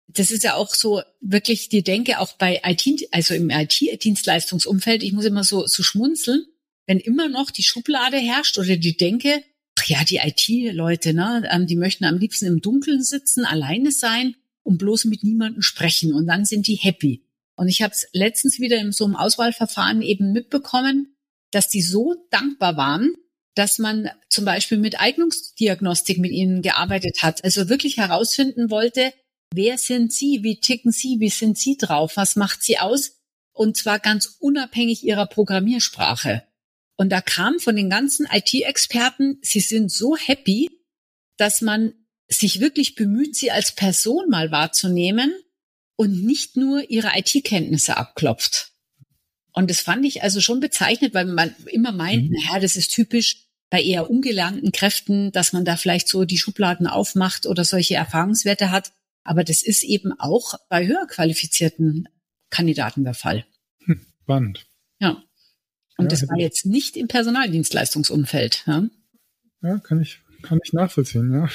Das 0.08 0.32
ist 0.32 0.44
ja 0.44 0.56
auch 0.56 0.74
so 0.74 1.02
wirklich 1.20 1.68
die 1.68 1.84
Denke 1.84 2.20
auch 2.20 2.34
bei 2.34 2.62
IT, 2.64 3.10
also 3.12 3.34
im 3.34 3.50
IT-Dienstleistungsumfeld. 3.50 5.04
Ich 5.04 5.12
muss 5.12 5.26
immer 5.26 5.44
so, 5.44 5.68
so 5.68 5.84
schmunzeln, 5.84 6.46
wenn 6.86 7.00
immer 7.00 7.28
noch 7.28 7.52
die 7.52 7.64
Schublade 7.64 8.18
herrscht 8.18 8.58
oder 8.58 8.78
die 8.78 8.96
Denke, 8.96 9.44
ja, 9.86 10.04
die 10.04 10.18
IT-Leute, 10.18 11.14
ne, 11.14 11.48
ähm, 11.52 11.68
die 11.68 11.76
möchten 11.76 12.06
am 12.06 12.18
liebsten 12.18 12.46
im 12.46 12.62
Dunkeln 12.62 13.04
sitzen, 13.04 13.46
alleine 13.46 13.92
sein 13.92 14.36
und 14.64 14.78
bloß 14.78 15.06
mit 15.06 15.24
niemandem 15.24 15.62
sprechen 15.62 16.14
und 16.14 16.28
dann 16.28 16.46
sind 16.46 16.68
die 16.68 16.76
happy. 16.76 17.24
Und 17.56 17.68
ich 17.68 17.82
habe 17.82 17.94
es 17.94 18.08
letztens 18.14 18.60
wieder 18.60 18.78
in 18.78 18.92
so 18.92 19.06
einem 19.06 19.16
Auswahlverfahren 19.16 20.02
eben 20.02 20.32
mitbekommen, 20.32 21.16
dass 21.52 21.70
die 21.70 21.82
so 21.82 22.28
dankbar 22.30 22.78
waren, 22.78 23.14
dass 23.56 23.80
man 23.80 24.10
zum 24.30 24.46
Beispiel 24.46 24.78
mit 24.78 25.00
Eignungsdiagnostik 25.00 26.20
mit 26.20 26.32
ihnen 26.32 26.62
gearbeitet 26.62 27.24
hat. 27.24 27.44
Also 27.44 27.70
wirklich 27.70 27.98
herausfinden 27.98 28.70
wollte, 28.70 29.12
wer 29.54 29.78
sind 29.78 30.14
sie, 30.14 30.44
wie 30.44 30.60
ticken 30.60 30.92
sie, 30.92 31.20
wie 31.20 31.30
sind 31.30 31.58
sie 31.58 31.78
drauf, 31.78 32.16
was 32.16 32.36
macht 32.36 32.62
sie 32.64 32.78
aus? 32.78 33.18
Und 33.54 33.76
zwar 33.76 33.98
ganz 33.98 34.38
unabhängig 34.40 35.04
ihrer 35.04 35.26
Programmiersprache. 35.26 36.44
Und 36.98 37.10
da 37.12 37.22
kam 37.22 37.60
von 37.60 37.76
den 37.76 37.90
ganzen 37.90 38.28
IT-Experten, 38.30 39.38
sie 39.42 39.60
sind 39.60 39.92
so 39.92 40.18
happy, 40.18 40.70
dass 41.38 41.62
man 41.62 41.94
sich 42.28 42.60
wirklich 42.60 42.96
bemüht, 42.96 43.36
sie 43.36 43.52
als 43.52 43.72
Person 43.72 44.30
mal 44.30 44.52
wahrzunehmen 44.52 45.32
und 45.96 46.26
nicht 46.26 46.58
nur 46.58 46.90
ihre 46.90 47.12
IT-Kenntnisse 47.16 47.98
abklopft. 47.98 48.72
Und 49.54 49.70
das 49.70 49.80
fand 49.82 50.06
ich 50.06 50.24
also 50.24 50.42
schon 50.42 50.60
bezeichnet, 50.60 51.14
weil 51.14 51.26
man 51.26 51.56
immer 51.68 51.92
meint, 51.92 52.30
mhm. 52.30 52.38
naja, 52.38 52.60
das 52.60 52.76
ist 52.76 52.92
typisch 52.92 53.48
bei 53.70 53.82
eher 53.82 54.10
ungelernten 54.10 54.72
Kräften, 54.72 55.32
dass 55.32 55.54
man 55.54 55.66
da 55.66 55.78
vielleicht 55.78 56.08
so 56.08 56.26
die 56.26 56.38
Schubladen 56.38 56.88
aufmacht 56.88 57.46
oder 57.46 57.66
solche 57.66 57.96
Erfahrungswerte 57.96 58.72
hat. 58.72 58.92
Aber 59.24 59.44
das 59.44 59.62
ist 59.62 59.84
eben 59.84 60.14
auch 60.20 60.54
bei 60.70 60.88
höher 60.88 61.06
qualifizierten 61.08 62.08
Kandidaten 62.50 63.04
der 63.04 63.14
Fall. 63.14 63.46
Hm, 63.86 64.06
spannend. 64.24 64.68
Ja. 65.00 65.24
Und 65.98 66.06
ja, 66.06 66.10
das 66.10 66.30
war 66.30 66.38
jetzt 66.38 66.66
nicht 66.66 66.96
im 66.96 67.08
Personaldienstleistungsumfeld. 67.08 68.64
Ja, 68.68 68.88
ja 69.64 69.80
kann 69.80 70.02
ich, 70.02 70.22
kann 70.44 70.60
ich 70.64 70.74
nachvollziehen, 70.74 71.34
ja. 71.34 71.50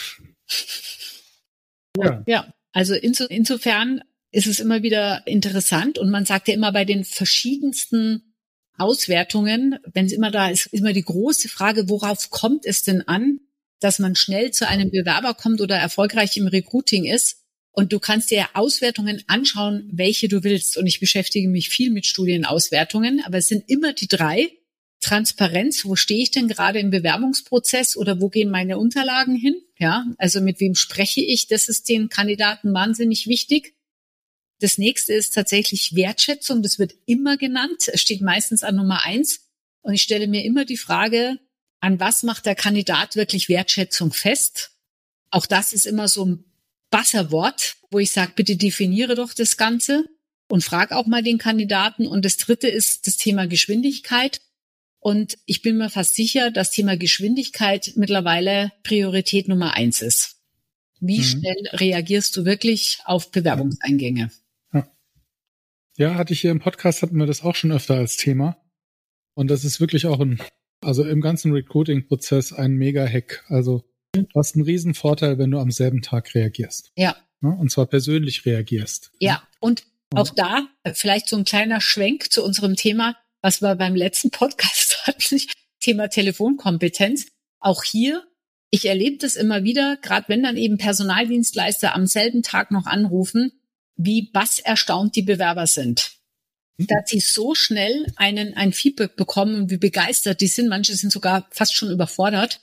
Ja, 1.96 2.22
ja 2.26 2.54
also 2.72 2.94
inso, 2.94 3.26
insofern 3.26 4.02
ist 4.30 4.46
es 4.46 4.60
immer 4.60 4.82
wieder 4.82 5.26
interessant 5.26 5.98
und 5.98 6.10
man 6.10 6.24
sagt 6.24 6.48
ja 6.48 6.54
immer 6.54 6.72
bei 6.72 6.84
den 6.84 7.04
verschiedensten 7.04 8.34
Auswertungen, 8.78 9.78
wenn 9.92 10.06
es 10.06 10.12
immer 10.12 10.30
da 10.30 10.48
ist, 10.48 10.66
ist 10.66 10.80
immer 10.80 10.94
die 10.94 11.04
große 11.04 11.48
Frage, 11.48 11.88
worauf 11.88 12.30
kommt 12.30 12.64
es 12.64 12.82
denn 12.82 13.06
an, 13.06 13.40
dass 13.80 13.98
man 13.98 14.16
schnell 14.16 14.50
zu 14.50 14.66
einem 14.66 14.90
Bewerber 14.90 15.34
kommt 15.34 15.60
oder 15.60 15.76
erfolgreich 15.76 16.36
im 16.36 16.46
Recruiting 16.46 17.04
ist. 17.04 17.41
Und 17.72 17.92
du 17.92 17.98
kannst 17.98 18.30
dir 18.30 18.48
Auswertungen 18.52 19.22
anschauen, 19.26 19.88
welche 19.90 20.28
du 20.28 20.44
willst. 20.44 20.76
Und 20.76 20.86
ich 20.86 21.00
beschäftige 21.00 21.48
mich 21.48 21.70
viel 21.70 21.90
mit 21.90 22.06
Studienauswertungen, 22.06 23.22
aber 23.24 23.38
es 23.38 23.48
sind 23.48 23.68
immer 23.68 23.92
die 23.92 24.08
drei. 24.08 24.50
Transparenz, 25.00 25.84
wo 25.84 25.96
stehe 25.96 26.22
ich 26.22 26.30
denn 26.30 26.46
gerade 26.46 26.78
im 26.78 26.90
Bewerbungsprozess 26.90 27.96
oder 27.96 28.20
wo 28.20 28.28
gehen 28.28 28.50
meine 28.50 28.78
Unterlagen 28.78 29.34
hin? 29.34 29.56
Ja, 29.76 30.06
also 30.16 30.40
mit 30.40 30.60
wem 30.60 30.76
spreche 30.76 31.20
ich? 31.20 31.48
Das 31.48 31.68
ist 31.68 31.88
den 31.88 32.08
Kandidaten 32.08 32.72
wahnsinnig 32.72 33.26
wichtig. 33.26 33.74
Das 34.60 34.78
nächste 34.78 35.12
ist 35.12 35.34
tatsächlich 35.34 35.96
Wertschätzung. 35.96 36.62
Das 36.62 36.78
wird 36.78 36.94
immer 37.04 37.36
genannt. 37.36 37.88
Es 37.92 38.00
steht 38.00 38.20
meistens 38.20 38.62
an 38.62 38.76
Nummer 38.76 39.04
eins. 39.04 39.50
Und 39.80 39.94
ich 39.94 40.02
stelle 40.02 40.28
mir 40.28 40.44
immer 40.44 40.64
die 40.64 40.76
Frage, 40.76 41.40
an 41.80 41.98
was 41.98 42.22
macht 42.22 42.46
der 42.46 42.54
Kandidat 42.54 43.16
wirklich 43.16 43.48
Wertschätzung 43.48 44.12
fest? 44.12 44.70
Auch 45.30 45.46
das 45.46 45.72
ist 45.72 45.84
immer 45.84 46.06
so 46.06 46.26
ein 46.26 46.44
Buzzerwort, 46.92 47.78
wo 47.90 47.98
ich 47.98 48.12
sage, 48.12 48.32
bitte 48.36 48.56
definiere 48.56 49.16
doch 49.16 49.34
das 49.34 49.56
Ganze 49.56 50.04
und 50.48 50.62
frag 50.62 50.92
auch 50.92 51.06
mal 51.06 51.24
den 51.24 51.38
Kandidaten. 51.38 52.06
Und 52.06 52.24
das 52.24 52.36
dritte 52.36 52.68
ist 52.68 53.08
das 53.08 53.16
Thema 53.16 53.48
Geschwindigkeit. 53.48 54.40
Und 55.00 55.38
ich 55.46 55.62
bin 55.62 55.78
mir 55.78 55.90
fast 55.90 56.14
sicher, 56.14 56.52
das 56.52 56.70
Thema 56.70 56.96
Geschwindigkeit 56.96 57.94
mittlerweile 57.96 58.70
Priorität 58.84 59.48
Nummer 59.48 59.74
eins 59.74 60.00
ist. 60.00 60.36
Wie 61.00 61.18
mhm. 61.18 61.24
schnell 61.24 61.68
reagierst 61.72 62.36
du 62.36 62.44
wirklich 62.44 63.00
auf 63.04 63.32
Bewerbungseingänge? 63.32 64.30
Ja, 65.98 66.14
hatte 66.14 66.32
ich 66.32 66.40
hier 66.40 66.50
im 66.50 66.60
Podcast, 66.60 67.02
hatten 67.02 67.16
wir 67.16 67.26
das 67.26 67.42
auch 67.42 67.54
schon 67.54 67.72
öfter 67.72 67.96
als 67.96 68.16
Thema. 68.16 68.56
Und 69.34 69.50
das 69.50 69.64
ist 69.64 69.80
wirklich 69.80 70.06
auch 70.06 70.20
ein, 70.20 70.40
also 70.80 71.04
im 71.04 71.20
ganzen 71.20 71.52
Recruiting-Prozess 71.52 72.52
ein 72.52 72.76
Mega-Hack. 72.76 73.44
Also 73.48 73.84
du 74.12 74.26
hast 74.34 74.54
einen 74.54 74.64
riesen 74.64 74.94
Vorteil, 74.94 75.38
wenn 75.38 75.50
du 75.50 75.58
am 75.58 75.70
selben 75.70 76.02
Tag 76.02 76.34
reagierst. 76.34 76.92
Ja. 76.96 77.16
Ne? 77.40 77.56
Und 77.58 77.70
zwar 77.70 77.86
persönlich 77.86 78.44
reagierst. 78.44 79.10
Ja, 79.18 79.42
und 79.60 79.84
auch 80.14 80.30
da 80.30 80.66
vielleicht 80.92 81.28
so 81.28 81.36
ein 81.36 81.44
kleiner 81.44 81.80
Schwenk 81.80 82.30
zu 82.32 82.44
unserem 82.44 82.76
Thema, 82.76 83.16
was 83.40 83.62
wir 83.62 83.74
beim 83.74 83.94
letzten 83.94 84.30
Podcast 84.30 84.98
hatten, 85.06 85.40
Thema 85.80 86.08
Telefonkompetenz. 86.08 87.26
Auch 87.58 87.82
hier, 87.82 88.22
ich 88.70 88.86
erlebe 88.86 89.16
das 89.18 89.36
immer 89.36 89.64
wieder, 89.64 89.96
gerade 89.96 90.28
wenn 90.28 90.42
dann 90.42 90.56
eben 90.56 90.76
Personaldienstleister 90.76 91.94
am 91.94 92.06
selben 92.06 92.42
Tag 92.42 92.70
noch 92.70 92.86
anrufen, 92.86 93.52
wie 93.96 94.30
bass 94.30 94.58
erstaunt 94.58 95.16
die 95.16 95.22
Bewerber 95.22 95.66
sind. 95.66 96.12
Mhm. 96.76 96.86
Dass 96.88 97.10
sie 97.10 97.20
so 97.20 97.54
schnell 97.54 98.06
einen, 98.16 98.54
ein 98.54 98.72
Feedback 98.72 99.16
bekommen 99.16 99.54
und 99.56 99.70
wie 99.70 99.78
begeistert 99.78 100.40
die 100.40 100.46
sind. 100.46 100.68
Manche 100.68 100.94
sind 100.94 101.12
sogar 101.12 101.48
fast 101.50 101.74
schon 101.74 101.90
überfordert, 101.90 102.60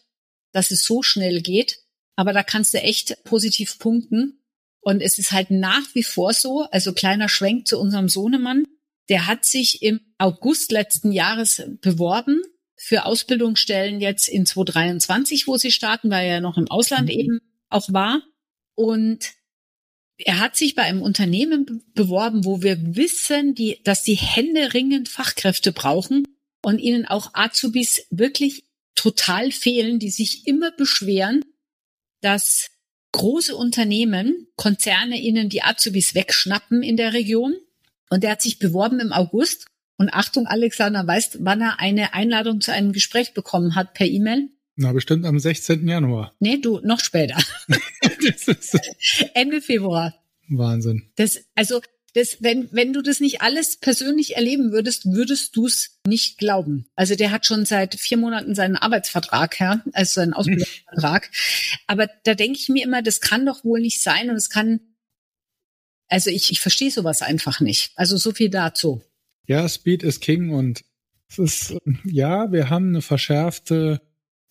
dass 0.51 0.71
es 0.71 0.83
so 0.83 1.01
schnell 1.01 1.41
geht. 1.41 1.79
Aber 2.15 2.33
da 2.33 2.43
kannst 2.43 2.73
du 2.73 2.81
echt 2.81 3.23
positiv 3.23 3.79
punkten. 3.79 4.41
Und 4.81 5.01
es 5.01 5.19
ist 5.19 5.31
halt 5.31 5.51
nach 5.51 5.83
wie 5.93 6.03
vor 6.03 6.33
so, 6.33 6.61
also 6.71 6.93
kleiner 6.93 7.29
Schwenk 7.29 7.67
zu 7.67 7.79
unserem 7.79 8.09
Sohnemann, 8.09 8.65
der 9.09 9.27
hat 9.27 9.45
sich 9.45 9.81
im 9.81 9.99
August 10.17 10.71
letzten 10.71 11.11
Jahres 11.11 11.63
beworben 11.81 12.41
für 12.75 13.05
Ausbildungsstellen 13.05 13.99
jetzt 13.99 14.29
in 14.29 14.45
2023, 14.45 15.47
wo 15.47 15.57
sie 15.57 15.71
starten, 15.71 16.09
weil 16.09 16.27
er 16.27 16.41
noch 16.41 16.57
im 16.57 16.69
Ausland 16.69 17.09
mhm. 17.09 17.19
eben 17.19 17.39
auch 17.69 17.91
war. 17.91 18.21
Und 18.75 19.31
er 20.17 20.39
hat 20.39 20.55
sich 20.55 20.75
bei 20.75 20.83
einem 20.83 21.01
Unternehmen 21.01 21.83
beworben, 21.93 22.45
wo 22.45 22.61
wir 22.61 22.95
wissen, 22.95 23.55
die, 23.55 23.81
dass 23.83 24.03
die 24.03 24.15
Hände 24.15 24.73
ringend 24.73 25.09
Fachkräfte 25.09 25.71
brauchen 25.71 26.27
und 26.61 26.79
ihnen 26.79 27.05
auch 27.05 27.31
Azubis 27.33 28.05
wirklich 28.09 28.65
total 28.99 29.51
fehlen, 29.51 29.97
die 29.97 30.09
sich 30.09 30.45
immer 30.45 30.71
beschweren, 30.71 31.45
dass 32.19 32.69
große 33.13 33.55
Unternehmen, 33.55 34.47
Konzerne 34.57 35.17
ihnen 35.17 35.47
die 35.47 35.63
Azubis 35.63 36.15
wegschnappen 36.15 36.83
in 36.83 36.97
der 36.97 37.13
Region. 37.13 37.55
Und 38.09 38.25
er 38.25 38.31
hat 38.31 38.41
sich 38.41 38.59
beworben 38.59 38.99
im 38.99 39.13
August. 39.13 39.67
Und 39.95 40.09
Achtung, 40.09 40.47
Alexander, 40.47 41.07
weißt, 41.07 41.37
wann 41.39 41.61
er 41.61 41.79
eine 41.79 42.13
Einladung 42.13 42.59
zu 42.59 42.73
einem 42.73 42.91
Gespräch 42.91 43.33
bekommen 43.33 43.75
hat 43.75 43.93
per 43.93 44.05
E-Mail? 44.05 44.49
Na, 44.75 44.91
bestimmt 44.91 45.25
am 45.25 45.39
16. 45.39 45.87
Januar. 45.87 46.33
Nee, 46.39 46.57
du, 46.57 46.81
noch 46.83 46.99
später. 46.99 47.37
Ende 49.33 49.61
Februar. 49.61 50.13
Wahnsinn. 50.49 51.09
Das, 51.15 51.45
also, 51.55 51.79
das, 52.13 52.37
wenn, 52.39 52.69
wenn 52.71 52.93
du 52.93 53.01
das 53.01 53.19
nicht 53.19 53.41
alles 53.41 53.77
persönlich 53.77 54.35
erleben 54.35 54.71
würdest, 54.71 55.05
würdest 55.05 55.55
du 55.55 55.65
es 55.67 55.99
nicht 56.05 56.37
glauben. 56.37 56.87
Also 56.95 57.15
der 57.15 57.31
hat 57.31 57.45
schon 57.45 57.65
seit 57.65 57.95
vier 57.95 58.17
Monaten 58.17 58.55
seinen 58.55 58.75
Arbeitsvertrag, 58.75 59.59
ja, 59.59 59.83
also 59.93 60.15
seinen 60.15 60.33
Ausbildungsvertrag. 60.33 61.29
Aber 61.87 62.09
da 62.23 62.33
denke 62.35 62.59
ich 62.59 62.69
mir 62.69 62.83
immer, 62.83 63.01
das 63.01 63.21
kann 63.21 63.45
doch 63.45 63.63
wohl 63.63 63.79
nicht 63.79 64.01
sein 64.01 64.29
und 64.29 64.35
es 64.35 64.49
kann, 64.49 64.79
also 66.07 66.29
ich, 66.29 66.51
ich 66.51 66.59
verstehe 66.59 66.91
sowas 66.91 67.21
einfach 67.21 67.59
nicht. 67.59 67.91
Also 67.95 68.17
so 68.17 68.31
viel 68.31 68.49
dazu. 68.49 69.01
Ja, 69.45 69.67
Speed 69.67 70.03
ist 70.03 70.21
King 70.21 70.51
und 70.51 70.83
es 71.29 71.37
ist, 71.37 71.77
ja, 72.05 72.51
wir 72.51 72.69
haben 72.69 72.89
eine 72.89 73.01
verschärfte 73.01 74.01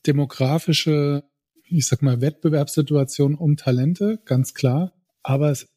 demografische, 0.06 1.24
ich 1.64 1.86
sag 1.86 2.02
mal, 2.02 2.20
Wettbewerbssituation 2.20 3.34
um 3.34 3.56
Talente, 3.56 4.20
ganz 4.24 4.54
klar. 4.54 4.92
Aber 5.22 5.50
es 5.50 5.68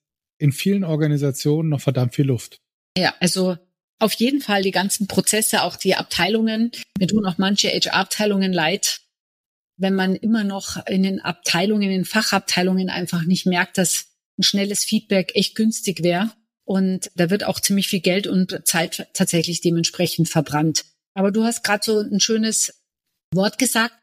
in 0.42 0.52
vielen 0.52 0.84
Organisationen 0.84 1.70
noch 1.70 1.82
verdammt 1.82 2.16
viel 2.16 2.26
Luft. 2.26 2.58
Ja, 2.98 3.14
also 3.20 3.58
auf 4.00 4.14
jeden 4.14 4.42
Fall 4.42 4.64
die 4.64 4.72
ganzen 4.72 5.08
Prozesse, 5.08 5.62
auch 5.62 5.76
die 5.76 5.96
Abteilungen. 5.96 6.72
Mir 6.98 7.08
tun 7.08 7.26
auch 7.26 7.38
manche 7.38 7.70
HR-Abteilungen 7.70 8.52
leid, 8.52 9.02
wenn 9.78 9.94
man 9.94 10.16
immer 10.16 10.44
noch 10.44 10.86
in 10.88 11.04
den 11.04 11.22
Abteilungen, 11.22 11.84
in 11.84 11.90
den 11.92 12.06
Fachabteilungen 12.06 12.90
einfach 12.90 13.24
nicht 13.24 13.46
merkt, 13.46 13.78
dass 13.78 14.08
ein 14.40 14.44
schnelles 14.44 14.84
Feedback 14.84 15.34
echt 15.36 15.56
günstig 15.56 16.02
wäre. 16.02 16.32
Und 16.66 17.12
da 17.16 17.30
wird 17.30 17.44
auch 17.44 17.60
ziemlich 17.60 17.88
viel 17.88 18.00
Geld 18.00 18.26
und 18.26 18.66
Zeit 18.66 19.08
tatsächlich 19.14 19.62
dementsprechend 19.62 20.30
verbrannt. 20.30 20.86
Aber 21.14 21.32
du 21.32 21.44
hast 21.44 21.64
gerade 21.64 21.84
so 21.84 22.00
ein 22.00 22.20
schönes 22.20 22.82
Wort 23.34 23.60
gesagt, 23.60 23.94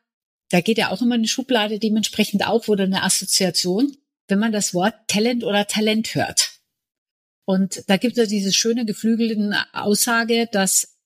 da 0.51 0.61
geht 0.61 0.79
ja 0.79 0.91
auch 0.91 1.03
immer 1.03 1.17
eine 1.17 1.29
Schublade 1.29 1.81
dementsprechend 1.81 2.47
auf 2.47 2.69
oder 2.69 2.85
eine 2.85 3.03
Assoziation, 3.03 3.97
wenn 4.29 4.39
man 4.39 4.53
das 4.53 4.75
Wort 4.75 4.95
Talent 5.09 5.45
oder 5.45 5.67
Talent 5.67 6.15
hört. 6.15 6.53
Und 7.45 7.83
da 7.89 7.97
gibt 7.97 8.19
es 8.19 8.29
diese 8.29 8.53
schöne 8.53 8.85
geflügelten 8.85 9.55
Aussage, 9.73 10.49
dass 10.53 10.99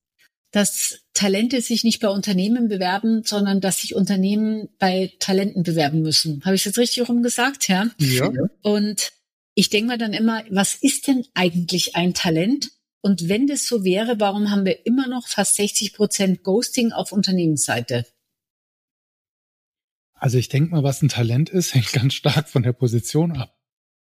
dass 0.53 1.01
Talente 1.15 1.61
sich 1.63 1.83
nicht 1.83 2.01
bei 2.01 2.09
Unternehmen 2.09 2.69
bewerben, 2.69 3.23
sondern 3.25 3.61
dass 3.61 3.81
sich 3.81 3.95
Unternehmen 3.95 4.69
bei 4.79 5.13
Talenten 5.19 5.63
bewerben 5.63 6.03
müssen. 6.03 6.45
Habe 6.45 6.55
ich 6.55 6.65
jetzt 6.65 6.79
richtig 6.79 7.09
rumgesagt, 7.09 7.69
ja? 7.69 7.91
Ja. 7.99 8.31
Und 8.63 9.13
ich 9.55 9.71
denke 9.71 9.93
mir 9.93 9.99
dann 9.99 10.13
immer, 10.13 10.45
was 10.51 10.75
ist 10.75 11.09
denn 11.09 11.25
eigentlich 11.35 11.97
ein 11.97 12.15
Talent? 12.15 12.71
Und 13.01 13.29
wenn 13.29 13.47
das 13.47 13.67
so 13.67 13.83
wäre, 13.83 14.21
warum 14.21 14.51
haben 14.51 14.65
wir 14.65 14.87
immer 14.87 15.09
noch 15.09 15.27
fast 15.27 15.57
60 15.57 15.95
Prozent 15.95 16.43
Ghosting 16.45 16.93
auf 16.93 17.13
Unternehmensseite? 17.13 18.07
Also 20.23 20.39
ich 20.39 20.49
denke 20.49 20.71
mal, 20.71 20.85
was 20.85 21.03
ein 21.03 21.09
Talent 21.09 21.51
ist, 21.51 21.75
hängt 21.75 21.93
ganz 21.93 22.15
stark 22.15 22.49
von 22.49 22.63
der 22.63 22.73
Position 22.73 23.33
ab. 23.33 23.59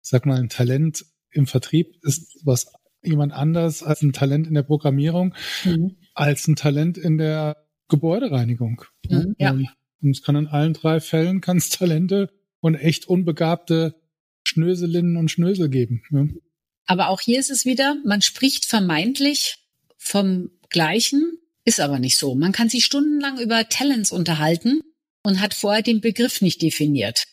Ich 0.01 0.09
sag 0.09 0.25
mal, 0.25 0.39
ein 0.39 0.47
Talent 0.47 1.05
im 1.31 1.47
Vertrieb 1.47 1.97
ist 2.01 2.39
was 2.43 2.71
jemand 3.03 3.33
anders 3.33 3.83
als 3.83 4.01
ein 4.01 4.13
Talent 4.13 4.47
in 4.47 4.53
der 4.53 4.63
Programmierung, 4.63 5.35
mhm. 5.65 5.97
als 6.13 6.47
ein 6.47 6.55
Talent 6.55 6.97
in 6.97 7.17
der 7.17 7.57
Gebäudereinigung. 7.89 8.83
Mhm, 9.09 9.35
ja. 9.37 9.51
Und 9.51 10.11
es 10.11 10.23
kann 10.23 10.37
in 10.37 10.47
allen 10.47 10.73
drei 10.73 11.01
Fällen 11.01 11.41
kann 11.41 11.57
es 11.57 11.69
Talente 11.71 12.29
und 12.61 12.75
echt 12.75 13.05
unbegabte 13.05 14.01
Schnöselinnen 14.47 15.17
und 15.17 15.29
Schnösel 15.29 15.67
geben. 15.67 16.03
Ja. 16.11 16.25
Aber 16.85 17.09
auch 17.09 17.19
hier 17.19 17.37
ist 17.37 17.51
es 17.51 17.65
wieder, 17.65 17.97
man 18.05 18.21
spricht 18.21 18.63
vermeintlich 18.63 19.57
vom 19.97 20.51
Gleichen, 20.69 21.37
ist 21.65 21.81
aber 21.81 21.99
nicht 21.99 22.15
so. 22.15 22.33
Man 22.33 22.53
kann 22.53 22.69
sich 22.69 22.85
stundenlang 22.85 23.41
über 23.41 23.67
Talents 23.67 24.13
unterhalten 24.13 24.83
und 25.23 25.41
hat 25.41 25.53
vorher 25.53 25.83
den 25.83 26.01
Begriff 26.01 26.41
nicht 26.41 26.61
definiert. 26.61 27.25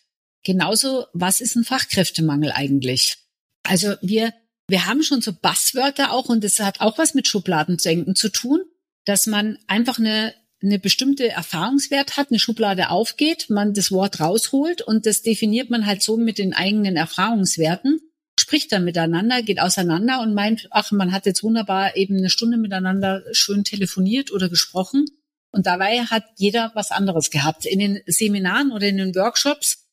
Genauso, 0.44 1.07
was 1.12 1.40
ist 1.40 1.57
ein 1.57 1.64
Fachkräftemangel 1.64 2.53
eigentlich? 2.53 3.16
Also 3.62 3.94
wir, 4.03 4.33
wir 4.68 4.87
haben 4.87 5.03
schon 5.03 5.23
so 5.23 5.33
Basswörter 5.33 6.12
auch 6.12 6.29
und 6.29 6.44
das 6.44 6.61
hat 6.61 6.81
auch 6.81 6.99
was 6.99 7.14
mit 7.14 7.27
Schubladendenken 7.27 8.14
zu 8.14 8.29
tun, 8.29 8.61
dass 9.05 9.27
man 9.27 9.59
einfach 9.66 9.99
eine, 9.99 10.35
eine 10.62 10.79
bestimmte 10.79 11.29
Erfahrungswert 11.29 12.16
hat, 12.16 12.31
eine 12.31 12.38
Schublade 12.38 12.90
aufgeht, 12.90 13.49
man 13.49 13.75
das 13.75 13.90
Wort 13.90 14.20
rausholt 14.20 14.83
und 14.83 15.07
das 15.07 15.23
definiert 15.23 15.70
man 15.70 15.87
halt 15.87 16.03
so 16.03 16.16
mit 16.16 16.38
den 16.38 16.53
eigenen 16.53 16.97
Erfahrungswerten, 16.97 18.01
spricht 18.38 18.73
dann 18.73 18.85
miteinander, 18.85 19.42
geht 19.42 19.61
auseinander 19.61 20.20
und 20.20 20.35
meint, 20.35 20.68
ach, 20.70 20.90
man 20.92 21.12
hat 21.12 21.27
jetzt 21.27 21.42
wunderbar 21.42 21.97
eben 21.97 22.18
eine 22.18 22.31
Stunde 22.31 22.59
miteinander 22.59 23.23
schön 23.33 23.64
telefoniert 23.64 24.33
oder 24.33 24.49
gesprochen. 24.49 25.07
Und 25.55 25.67
dabei 25.67 26.01
hat 26.01 26.25
jeder 26.37 26.73
was 26.75 26.90
anderes 26.90 27.31
gehabt. 27.31 27.64
In 27.64 27.79
den 27.79 28.03
Seminaren 28.07 28.73
oder 28.73 28.88
in 28.88 28.97
den 28.97 29.14
Workshops 29.14 29.87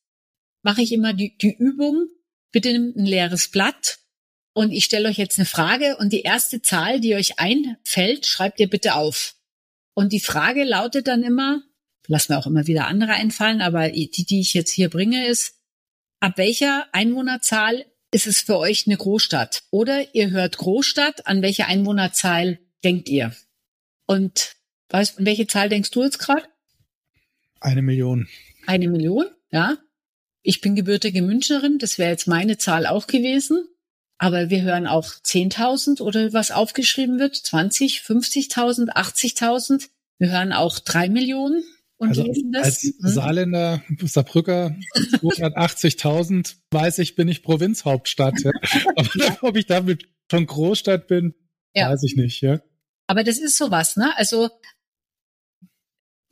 mache 0.62 0.82
ich 0.82 0.92
immer 0.92 1.12
die, 1.14 1.36
die 1.38 1.54
Übung, 1.54 2.08
bitte 2.50 2.72
nehmt 2.72 2.96
ein 2.96 3.06
leeres 3.06 3.48
Blatt 3.48 4.00
und 4.54 4.72
ich 4.72 4.84
stelle 4.84 5.08
euch 5.08 5.18
jetzt 5.18 5.38
eine 5.38 5.46
Frage 5.46 5.96
und 5.98 6.12
die 6.12 6.22
erste 6.22 6.62
Zahl, 6.62 7.00
die 7.00 7.14
euch 7.14 7.38
einfällt, 7.38 8.26
schreibt 8.26 8.58
ihr 8.58 8.68
bitte 8.68 8.96
auf. 8.96 9.36
Und 9.94 10.12
die 10.12 10.20
Frage 10.20 10.64
lautet 10.64 11.06
dann 11.06 11.22
immer, 11.22 11.62
lassen 12.08 12.30
wir 12.30 12.38
auch 12.38 12.46
immer 12.46 12.66
wieder 12.66 12.88
andere 12.88 13.12
einfallen, 13.12 13.60
aber 13.60 13.88
die, 13.90 14.08
die 14.10 14.40
ich 14.40 14.52
jetzt 14.54 14.72
hier 14.72 14.90
bringe, 14.90 15.26
ist, 15.26 15.60
ab 16.20 16.38
welcher 16.38 16.86
Einwohnerzahl 16.92 17.86
ist 18.10 18.26
es 18.26 18.40
für 18.40 18.58
euch 18.58 18.86
eine 18.86 18.96
Großstadt? 18.96 19.62
Oder 19.70 20.14
ihr 20.14 20.30
hört 20.30 20.58
Großstadt, 20.58 21.26
an 21.26 21.40
welche 21.40 21.66
Einwohnerzahl 21.66 22.58
denkt 22.84 23.08
ihr? 23.08 23.34
Und 24.06 24.56
weißt, 24.92 25.18
an 25.18 25.26
welche 25.26 25.46
Zahl 25.46 25.68
denkst 25.68 25.90
du 25.90 26.02
jetzt 26.02 26.18
gerade? 26.18 26.44
Eine 27.60 27.82
Million. 27.82 28.28
Eine 28.66 28.88
Million, 28.88 29.26
ja. 29.50 29.78
Ich 30.42 30.60
bin 30.60 30.74
gebürtige 30.74 31.22
Münchnerin, 31.22 31.78
das 31.78 31.98
wäre 31.98 32.10
jetzt 32.10 32.26
meine 32.26 32.58
Zahl 32.58 32.86
auch 32.86 33.06
gewesen. 33.06 33.64
Aber 34.18 34.50
wir 34.50 34.62
hören 34.62 34.86
auch 34.86 35.06
10.000 35.06 36.00
oder 36.00 36.32
was 36.32 36.52
aufgeschrieben 36.52 37.18
wird, 37.18 37.34
20, 37.34 38.00
50.000, 38.00 38.90
80.000. 38.90 39.88
Wir 40.18 40.30
hören 40.30 40.52
auch 40.52 40.78
drei 40.78 41.08
Millionen 41.08 41.64
und 41.96 42.10
also 42.10 42.24
lesen 42.24 42.52
das. 42.52 42.64
Als 42.64 42.82
hm? 42.82 42.92
Saarländer, 42.98 43.82
Saarbrücker, 44.00 44.76
280.000, 44.94 46.54
weiß 46.70 46.98
ich, 46.98 47.16
bin 47.16 47.28
ich 47.28 47.42
Provinzhauptstadt. 47.42 48.40
Ja. 48.42 48.50
Aber 48.96 49.48
ob 49.48 49.56
ich 49.56 49.66
damit 49.66 50.08
schon 50.30 50.46
Großstadt 50.46 51.08
bin, 51.08 51.34
ja. 51.74 51.90
weiß 51.90 52.02
ich 52.04 52.16
nicht. 52.16 52.40
Ja. 52.42 52.60
Aber 53.06 53.24
das 53.24 53.38
ist 53.38 53.58
sowas, 53.58 53.96
ne? 53.96 54.16
Also 54.16 54.50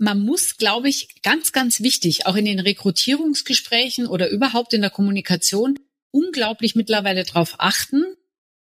man 0.00 0.20
muss, 0.20 0.56
glaube 0.56 0.88
ich, 0.88 1.20
ganz, 1.22 1.52
ganz 1.52 1.80
wichtig, 1.82 2.26
auch 2.26 2.34
in 2.34 2.46
den 2.46 2.58
Rekrutierungsgesprächen 2.58 4.06
oder 4.06 4.30
überhaupt 4.30 4.72
in 4.72 4.80
der 4.80 4.90
Kommunikation, 4.90 5.78
unglaublich 6.10 6.74
mittlerweile 6.74 7.22
darauf 7.24 7.56
achten, 7.58 8.04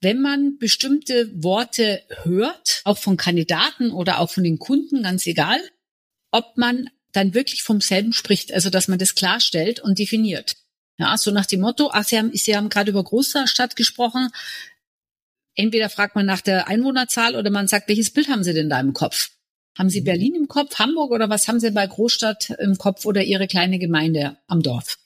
wenn 0.01 0.19
man 0.19 0.57
bestimmte 0.57 1.31
Worte 1.41 2.03
hört, 2.23 2.81
auch 2.83 2.97
von 2.97 3.15
Kandidaten 3.15 3.91
oder 3.91 4.19
auch 4.19 4.29
von 4.29 4.43
den 4.43 4.59
Kunden, 4.59 5.03
ganz 5.03 5.25
egal, 5.25 5.59
ob 6.31 6.57
man 6.57 6.89
dann 7.13 7.33
wirklich 7.33 7.63
vom 7.63 7.79
selben 7.79 8.11
spricht, 8.11 8.51
also 8.51 8.69
dass 8.69 8.89
man 8.89 8.99
das 8.99 9.15
klarstellt 9.15 9.79
und 9.79 9.99
definiert. 9.99 10.57
Ja, 10.97 11.17
so 11.17 11.31
nach 11.31 11.45
dem 11.45 11.61
Motto, 11.61 11.91
ach, 11.93 12.03
Sie 12.03 12.17
haben, 12.17 12.35
Sie 12.35 12.57
haben 12.57 12.69
gerade 12.69 12.91
über 12.91 13.03
Großstadt 13.03 13.77
gesprochen. 13.77 14.29
Entweder 15.55 15.89
fragt 15.89 16.15
man 16.15 16.25
nach 16.25 16.41
der 16.41 16.67
Einwohnerzahl 16.67 17.35
oder 17.35 17.49
man 17.49 17.67
sagt, 17.67 17.87
welches 17.87 18.11
Bild 18.11 18.27
haben 18.27 18.43
Sie 18.43 18.53
denn 18.53 18.69
da 18.69 18.79
im 18.79 18.93
Kopf? 18.93 19.31
Haben 19.77 19.89
Sie 19.89 20.01
Berlin 20.01 20.35
im 20.35 20.47
Kopf, 20.47 20.79
Hamburg 20.79 21.11
oder 21.11 21.29
was 21.29 21.47
haben 21.47 21.59
Sie 21.59 21.71
bei 21.71 21.87
Großstadt 21.87 22.51
im 22.59 22.77
Kopf 22.77 23.05
oder 23.05 23.23
Ihre 23.23 23.47
kleine 23.47 23.79
Gemeinde 23.79 24.37
am 24.47 24.61
Dorf? 24.61 24.97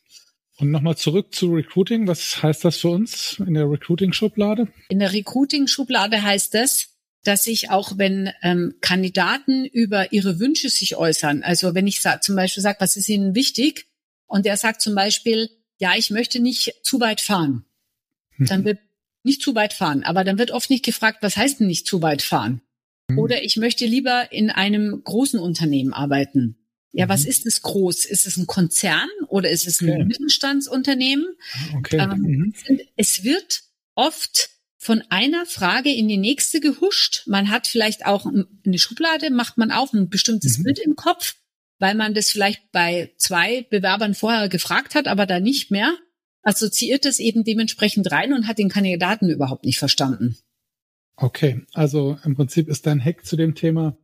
Und 0.57 0.71
nochmal 0.71 0.95
zurück 0.95 1.35
zu 1.35 1.51
Recruiting. 1.53 2.07
Was 2.07 2.41
heißt 2.41 2.63
das 2.63 2.77
für 2.77 2.89
uns 2.89 3.41
in 3.45 3.53
der 3.53 3.69
Recruiting-Schublade? 3.69 4.69
In 4.89 4.99
der 4.99 5.11
Recruiting-Schublade 5.11 6.23
heißt 6.23 6.53
das, 6.53 6.95
dass 7.23 7.45
ich 7.47 7.69
auch, 7.71 7.97
wenn 7.97 8.31
ähm, 8.41 8.75
Kandidaten 8.81 9.65
über 9.65 10.13
ihre 10.13 10.39
Wünsche 10.39 10.69
sich 10.69 10.95
äußern, 10.95 11.43
also 11.43 11.75
wenn 11.75 11.87
ich 11.87 12.01
sag, 12.01 12.23
zum 12.23 12.35
Beispiel 12.35 12.63
sage, 12.63 12.77
was 12.79 12.95
ist 12.95 13.09
Ihnen 13.09 13.35
wichtig? 13.35 13.87
Und 14.27 14.45
der 14.45 14.57
sagt 14.57 14.81
zum 14.81 14.95
Beispiel, 14.95 15.49
ja, 15.77 15.93
ich 15.97 16.09
möchte 16.09 16.39
nicht 16.39 16.73
zu 16.83 16.99
weit 16.99 17.21
fahren. 17.21 17.65
Dann 18.37 18.63
wird 18.63 18.79
nicht 19.23 19.41
zu 19.41 19.55
weit 19.55 19.73
fahren. 19.73 20.03
Aber 20.03 20.23
dann 20.23 20.37
wird 20.37 20.51
oft 20.51 20.69
nicht 20.69 20.85
gefragt, 20.85 21.19
was 21.21 21.35
heißt 21.35 21.59
denn 21.59 21.67
nicht 21.67 21.87
zu 21.87 22.01
weit 22.01 22.21
fahren? 22.21 22.61
Mhm. 23.09 23.19
Oder 23.19 23.43
ich 23.43 23.57
möchte 23.57 23.85
lieber 23.85 24.31
in 24.31 24.49
einem 24.49 25.01
großen 25.03 25.39
Unternehmen 25.39 25.93
arbeiten. 25.93 26.57
Ja, 26.91 27.05
mhm. 27.05 27.09
was 27.09 27.25
ist 27.25 27.45
es 27.45 27.61
groß? 27.61 28.05
Ist 28.05 28.25
es 28.25 28.37
ein 28.37 28.47
Konzern 28.47 29.09
oder 29.27 29.49
ist 29.49 29.67
es 29.67 29.81
ein 29.81 29.89
okay. 29.89 30.05
Mittelstandsunternehmen? 30.05 31.25
Ah, 31.53 31.77
okay. 31.77 31.97
Ähm, 31.97 32.21
mhm. 32.21 32.53
Es 32.95 33.23
wird 33.23 33.63
oft 33.95 34.49
von 34.77 35.03
einer 35.09 35.45
Frage 35.45 35.91
in 35.91 36.07
die 36.07 36.17
nächste 36.17 36.59
gehuscht. 36.59 37.23
Man 37.25 37.49
hat 37.49 37.67
vielleicht 37.67 38.05
auch 38.05 38.25
eine 38.25 38.77
Schublade, 38.77 39.31
macht 39.31 39.57
man 39.57 39.71
auch 39.71 39.93
ein 39.93 40.09
bestimmtes 40.09 40.59
mhm. 40.59 40.63
Bild 40.63 40.79
im 40.79 40.95
Kopf, 40.95 41.35
weil 41.79 41.95
man 41.95 42.13
das 42.13 42.29
vielleicht 42.29 42.71
bei 42.71 43.11
zwei 43.17 43.65
Bewerbern 43.69 44.13
vorher 44.13 44.47
gefragt 44.47 44.95
hat, 44.95 45.07
aber 45.07 45.25
da 45.25 45.39
nicht 45.39 45.71
mehr, 45.71 45.97
assoziiert 46.43 47.05
es 47.05 47.19
eben 47.19 47.43
dementsprechend 47.43 48.11
rein 48.11 48.31
und 48.31 48.47
hat 48.47 48.59
den 48.59 48.69
Kandidaten 48.69 49.29
überhaupt 49.29 49.65
nicht 49.65 49.79
verstanden. 49.79 50.37
Okay, 51.17 51.61
also 51.73 52.17
im 52.23 52.35
Prinzip 52.35 52.67
ist 52.67 52.85
dein 52.85 53.03
Hack 53.03 53.25
zu 53.25 53.35
dem 53.35 53.55
Thema 53.55 53.97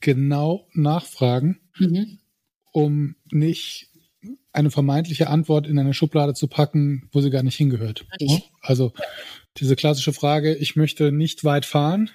genau 0.00 0.68
nachfragen, 0.74 1.60
mhm. 1.78 2.18
um 2.72 3.16
nicht 3.30 3.88
eine 4.52 4.70
vermeintliche 4.70 5.28
Antwort 5.28 5.66
in 5.66 5.78
eine 5.78 5.94
Schublade 5.94 6.34
zu 6.34 6.46
packen, 6.46 7.08
wo 7.12 7.20
sie 7.20 7.30
gar 7.30 7.42
nicht 7.42 7.56
hingehört. 7.56 8.06
Richtig. 8.20 8.50
Also 8.60 8.92
diese 9.56 9.76
klassische 9.76 10.12
Frage, 10.12 10.54
ich 10.54 10.76
möchte 10.76 11.12
nicht 11.12 11.44
weit 11.44 11.64
fahren. 11.64 12.10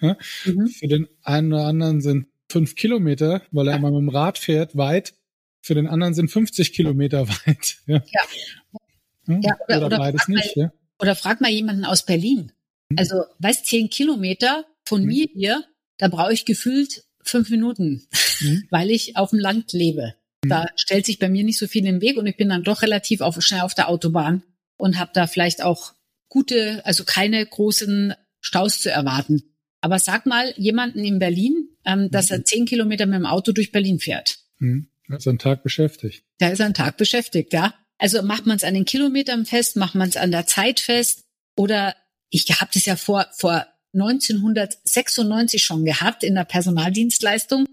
Mhm. 0.46 0.68
Für 0.68 0.88
den 0.88 1.08
einen 1.24 1.54
oder 1.54 1.66
anderen 1.66 2.02
sind 2.02 2.28
fünf 2.50 2.76
Kilometer, 2.76 3.42
weil 3.52 3.68
er 3.68 3.76
immer 3.76 3.92
mit 3.92 4.00
dem 4.00 4.10
Rad 4.10 4.38
fährt, 4.38 4.78
weit. 4.78 5.14
Für 5.62 5.76
den 5.76 5.88
anderen 5.88 6.14
sind 6.14 6.30
50 6.30 6.74
Kilometer 6.74 7.28
weit. 7.28 7.78
Ja. 7.88 8.02
ja. 8.06 9.40
ja 9.42 9.56
oder, 9.68 9.78
oder, 9.78 9.86
oder, 9.88 9.98
beides 9.98 10.28
nicht. 10.28 10.56
Mal, 10.56 10.64
ja. 10.64 10.72
Oder 11.00 11.16
frag 11.16 11.42
mal 11.42 11.52
jemanden 11.52 11.84
aus 11.84 12.06
Berlin. 12.06 12.52
Mhm. 12.90 12.98
Also, 12.98 13.24
weißt, 13.40 13.66
zehn 13.66 13.90
Kilometer 13.90 14.66
von 14.86 15.02
mhm. 15.02 15.08
mir 15.08 15.28
hier, 15.34 15.64
da 15.98 16.08
brauche 16.08 16.34
ich 16.34 16.46
gefühlt 16.46 17.04
fünf 17.22 17.50
Minuten, 17.50 18.08
mhm. 18.42 18.64
weil 18.70 18.90
ich 18.90 19.18
auf 19.18 19.32
dem 19.32 19.40
Land 19.40 19.74
lebe. 19.74 20.16
Mhm. 20.44 20.50
Da 20.50 20.68
stellt 20.76 21.06
sich 21.06 21.20
bei 21.20 21.30
mir 21.30 21.44
nicht 21.44 21.60
so 21.60 21.68
viel 21.68 21.86
im 21.86 22.02
Weg 22.02 22.18
und 22.18 22.28
ich 22.28 22.38
bin 22.38 22.50
dann 22.50 22.64
doch 22.64 22.82
relativ 22.82 23.22
auf, 23.22 23.42
schnell 23.42 23.62
auf 23.62 23.74
der 23.74 23.90
Autobahn 23.90 24.44
und 24.78 24.98
habe 25.00 25.12
da 25.14 25.28
vielleicht 25.28 25.64
auch 25.64 25.94
gute, 26.30 26.86
also 26.86 27.04
keine 27.04 27.46
großen 27.46 28.14
Staus 28.42 28.82
zu 28.82 28.92
erwarten. 28.92 29.44
Aber 29.82 30.00
sag 30.00 30.26
mal 30.26 30.54
jemanden 30.58 31.04
in 31.04 31.20
Berlin, 31.20 31.70
ähm, 31.86 32.10
dass 32.12 32.32
er 32.32 32.40
mhm. 32.40 32.46
zehn 32.46 32.66
Kilometer 32.66 33.06
mit 33.06 33.16
dem 33.16 33.26
Auto 33.26 33.52
durch 33.52 33.72
Berlin 33.72 34.00
fährt. 34.00 34.40
Mhm. 34.60 34.88
Da 35.08 35.18
ist 35.18 35.28
ein 35.28 35.40
Tag 35.40 35.64
beschäftigt. 35.64 36.24
Da 36.40 36.50
ist 36.50 36.62
ein 36.62 36.74
Tag 36.74 36.98
beschäftigt, 36.98 37.54
ja. 37.54 37.74
Also 37.98 38.22
macht 38.22 38.46
man 38.46 38.58
es 38.58 38.64
an 38.64 38.74
den 38.74 38.86
Kilometern 38.86 39.46
fest, 39.46 39.76
macht 39.76 39.96
man 39.96 40.10
es 40.10 40.18
an 40.18 40.32
der 40.32 40.46
Zeit 40.46 40.80
fest 40.80 41.24
oder 41.56 41.96
ich 42.30 42.46
habe 42.60 42.72
das 42.74 42.86
ja 42.86 42.96
vor, 42.96 43.28
vor 43.34 43.66
1996 43.94 45.64
schon 45.64 45.86
gehabt 45.86 46.24
in 46.24 46.36
der 46.36 46.44
Personaldienstleistung, 46.44 47.66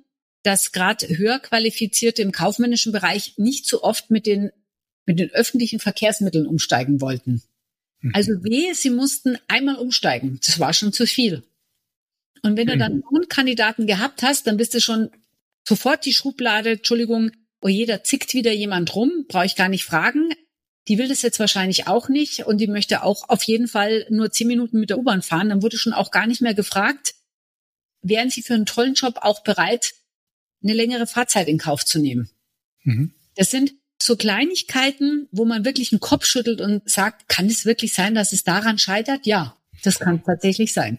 dass 0.42 0.72
gerade 0.72 1.08
höher 1.08 1.38
qualifizierte 1.38 2.22
im 2.22 2.32
kaufmännischen 2.32 2.92
Bereich 2.92 3.34
nicht 3.36 3.66
so 3.66 3.82
oft 3.82 4.10
mit 4.10 4.26
den, 4.26 4.50
mit 5.06 5.18
den 5.18 5.30
öffentlichen 5.30 5.80
Verkehrsmitteln 5.80 6.46
umsteigen 6.46 7.00
wollten. 7.00 7.42
Mhm. 8.00 8.12
Also 8.14 8.32
wehe, 8.44 8.74
sie 8.74 8.90
mussten 8.90 9.38
einmal 9.48 9.76
umsteigen. 9.76 10.38
Das 10.44 10.60
war 10.60 10.72
schon 10.72 10.92
zu 10.92 11.06
viel. 11.06 11.42
Und 12.42 12.58
wenn 12.58 12.66
du 12.66 12.76
dann 12.76 12.92
einen 12.92 13.02
mhm. 13.10 13.28
Kandidaten 13.28 13.86
gehabt 13.86 14.22
hast, 14.22 14.46
dann 14.46 14.58
bist 14.58 14.74
du 14.74 14.80
schon 14.80 15.10
sofort 15.66 16.04
die 16.04 16.12
Schublade, 16.12 16.72
Entschuldigung, 16.72 17.32
oh 17.62 17.68
jeder 17.68 18.04
zickt 18.04 18.34
wieder 18.34 18.52
jemand 18.52 18.94
rum, 18.94 19.24
brauche 19.28 19.46
ich 19.46 19.56
gar 19.56 19.70
nicht 19.70 19.84
fragen. 19.84 20.30
Die 20.88 20.98
will 20.98 21.08
das 21.08 21.22
jetzt 21.22 21.40
wahrscheinlich 21.40 21.86
auch 21.86 22.08
nicht 22.08 22.40
und 22.40 22.58
die 22.58 22.66
möchte 22.66 23.02
auch 23.02 23.28
auf 23.28 23.42
jeden 23.44 23.68
Fall 23.68 24.06
nur 24.10 24.30
zehn 24.30 24.48
Minuten 24.48 24.80
mit 24.80 24.90
der 24.90 24.98
U-Bahn 24.98 25.22
fahren. 25.22 25.48
Dann 25.48 25.62
wurde 25.62 25.78
schon 25.78 25.94
auch 25.94 26.10
gar 26.10 26.26
nicht 26.26 26.42
mehr 26.42 26.54
gefragt, 26.54 27.14
wären 28.02 28.30
sie 28.30 28.42
für 28.42 28.54
einen 28.54 28.66
tollen 28.66 28.94
Job 28.94 29.18
auch 29.22 29.42
bereit, 29.42 29.94
eine 30.62 30.74
längere 30.74 31.06
Fahrzeit 31.06 31.48
in 31.48 31.58
Kauf 31.58 31.84
zu 31.84 31.98
nehmen. 31.98 32.28
Mhm. 32.82 33.14
Das 33.34 33.50
sind 33.50 33.74
so 34.00 34.16
Kleinigkeiten, 34.16 35.28
wo 35.30 35.44
man 35.44 35.64
wirklich 35.64 35.92
einen 35.92 36.00
Kopf 36.00 36.26
schüttelt 36.26 36.60
und 36.60 36.88
sagt, 36.88 37.28
kann 37.28 37.46
es 37.46 37.64
wirklich 37.64 37.94
sein, 37.94 38.14
dass 38.14 38.32
es 38.32 38.44
daran 38.44 38.78
scheitert? 38.78 39.26
Ja. 39.26 39.56
Das 39.82 39.98
kann 39.98 40.22
tatsächlich 40.22 40.72
sein. 40.72 40.98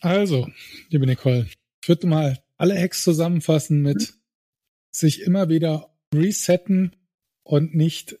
Also, 0.00 0.48
liebe 0.88 1.06
Nicole, 1.06 1.46
ich 1.82 1.88
würde 1.88 2.06
mal 2.06 2.42
alle 2.56 2.78
Hacks 2.78 3.02
zusammenfassen 3.02 3.82
mit 3.82 3.96
mhm. 3.96 4.14
sich 4.90 5.22
immer 5.22 5.48
wieder 5.48 5.94
resetten 6.14 6.96
und 7.42 7.74
nicht 7.74 8.19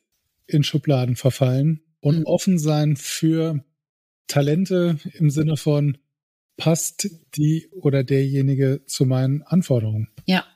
in 0.50 0.64
Schubladen 0.64 1.16
verfallen 1.16 1.82
und 2.00 2.20
mhm. 2.20 2.26
offen 2.26 2.58
sein 2.58 2.96
für 2.96 3.64
Talente 4.26 4.98
im 5.14 5.30
Sinne 5.30 5.56
von 5.56 5.98
passt 6.56 7.08
die 7.34 7.68
oder 7.72 8.04
derjenige 8.04 8.84
zu 8.86 9.06
meinen 9.06 9.42
Anforderungen. 9.42 10.08
Ja. 10.26 10.46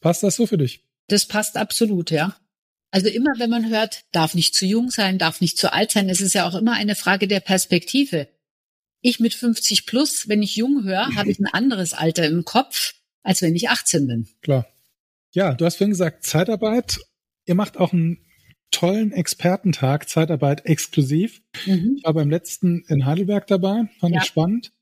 Passt 0.00 0.22
das 0.22 0.36
so 0.36 0.46
für 0.46 0.58
dich? 0.58 0.84
Das 1.08 1.26
passt 1.26 1.56
absolut, 1.56 2.10
ja. 2.10 2.36
Also 2.90 3.08
immer, 3.08 3.30
wenn 3.38 3.48
man 3.48 3.70
hört, 3.70 4.04
darf 4.12 4.34
nicht 4.34 4.54
zu 4.54 4.66
jung 4.66 4.90
sein, 4.90 5.18
darf 5.18 5.40
nicht 5.40 5.56
zu 5.56 5.72
alt 5.72 5.90
sein, 5.90 6.10
es 6.10 6.20
ist 6.20 6.34
ja 6.34 6.46
auch 6.46 6.54
immer 6.54 6.74
eine 6.74 6.94
Frage 6.94 7.26
der 7.26 7.40
Perspektive. 7.40 8.28
Ich 9.00 9.18
mit 9.18 9.32
50 9.34 9.86
plus, 9.86 10.28
wenn 10.28 10.42
ich 10.42 10.56
jung 10.56 10.84
höre, 10.84 11.14
habe 11.16 11.30
ich 11.30 11.38
ein 11.38 11.46
anderes 11.46 11.94
Alter 11.94 12.26
im 12.26 12.44
Kopf, 12.44 12.94
als 13.22 13.40
wenn 13.40 13.56
ich 13.56 13.70
18 13.70 14.06
bin. 14.06 14.28
Klar. 14.42 14.66
Ja, 15.32 15.54
du 15.54 15.64
hast 15.64 15.76
vorhin 15.76 15.92
gesagt, 15.92 16.24
Zeitarbeit. 16.24 17.00
Ihr 17.46 17.54
macht 17.54 17.78
auch 17.78 17.92
einen 17.92 18.18
tollen 18.72 19.12
Expertentag, 19.12 20.08
Zeitarbeit 20.08 20.66
exklusiv. 20.66 21.42
Mhm. 21.66 21.94
Ich 21.98 22.04
war 22.04 22.14
beim 22.14 22.30
letzten 22.30 22.84
in 22.88 23.06
Heidelberg 23.06 23.46
dabei, 23.46 23.88
fand 24.00 24.14
ja. 24.14 24.20
ich 24.20 24.26
spannend. 24.26 24.72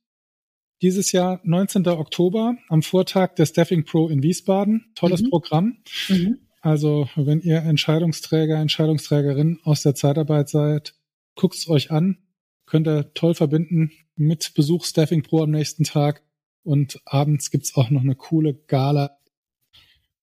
Dieses 0.80 1.12
Jahr 1.12 1.40
19. 1.44 1.86
Oktober 1.88 2.56
am 2.68 2.82
Vortag 2.82 3.34
der 3.34 3.44
Staffing 3.44 3.84
Pro 3.84 4.08
in 4.08 4.22
Wiesbaden. 4.22 4.86
Tolles 4.94 5.20
mhm. 5.20 5.28
Programm. 5.28 5.76
Mhm. 6.08 6.38
Also, 6.62 7.08
wenn 7.16 7.40
ihr 7.40 7.58
Entscheidungsträger, 7.58 8.56
Entscheidungsträgerin 8.56 9.60
aus 9.64 9.82
der 9.82 9.94
Zeitarbeit 9.94 10.48
seid, 10.48 10.94
guckt's 11.34 11.68
euch 11.68 11.90
an. 11.90 12.18
Könnt 12.64 12.86
ihr 12.88 13.12
toll 13.12 13.34
verbinden 13.34 13.92
mit 14.16 14.54
Besuch 14.54 14.84
Staffing 14.84 15.22
Pro 15.22 15.42
am 15.42 15.50
nächsten 15.50 15.84
Tag. 15.84 16.22
Und 16.62 17.00
abends 17.04 17.50
gibt's 17.50 17.74
auch 17.76 17.90
noch 17.90 18.02
eine 18.02 18.14
coole 18.14 18.54
Gala. 18.54 19.18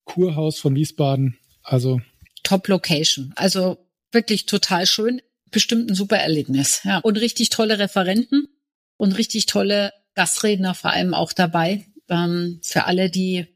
Kurhaus 0.06 0.60
von 0.60 0.76
Wiesbaden. 0.76 1.38
Also. 1.62 2.02
Top 2.48 2.70
Location. 2.70 3.34
Also 3.36 3.78
wirklich 4.14 4.46
total 4.46 4.86
schön. 4.86 5.22
Bestimmt 5.52 5.92
ein 5.92 5.96
super 5.96 6.18
Erlebnis. 6.18 6.80
Ja. 6.86 7.00
Und 7.00 7.18
richtig 7.18 7.50
tolle 7.50 7.78
Referenten 7.78 8.48
und 8.96 9.12
richtig 9.18 9.48
tolle 9.48 9.92
Gastredner 10.16 10.74
vor 10.74 10.92
allem 10.92 11.14
auch 11.14 11.34
dabei. 11.34 11.86
Ähm, 12.08 12.62
für 12.64 12.86
alle, 12.86 13.10
die 13.10 13.48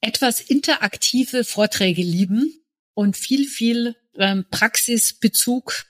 etwas 0.00 0.40
interaktive 0.40 1.42
Vorträge 1.42 2.02
lieben 2.02 2.62
und 2.94 3.16
viel, 3.16 3.48
viel 3.48 3.96
ähm, 4.16 4.44
Praxisbezug, 4.48 5.86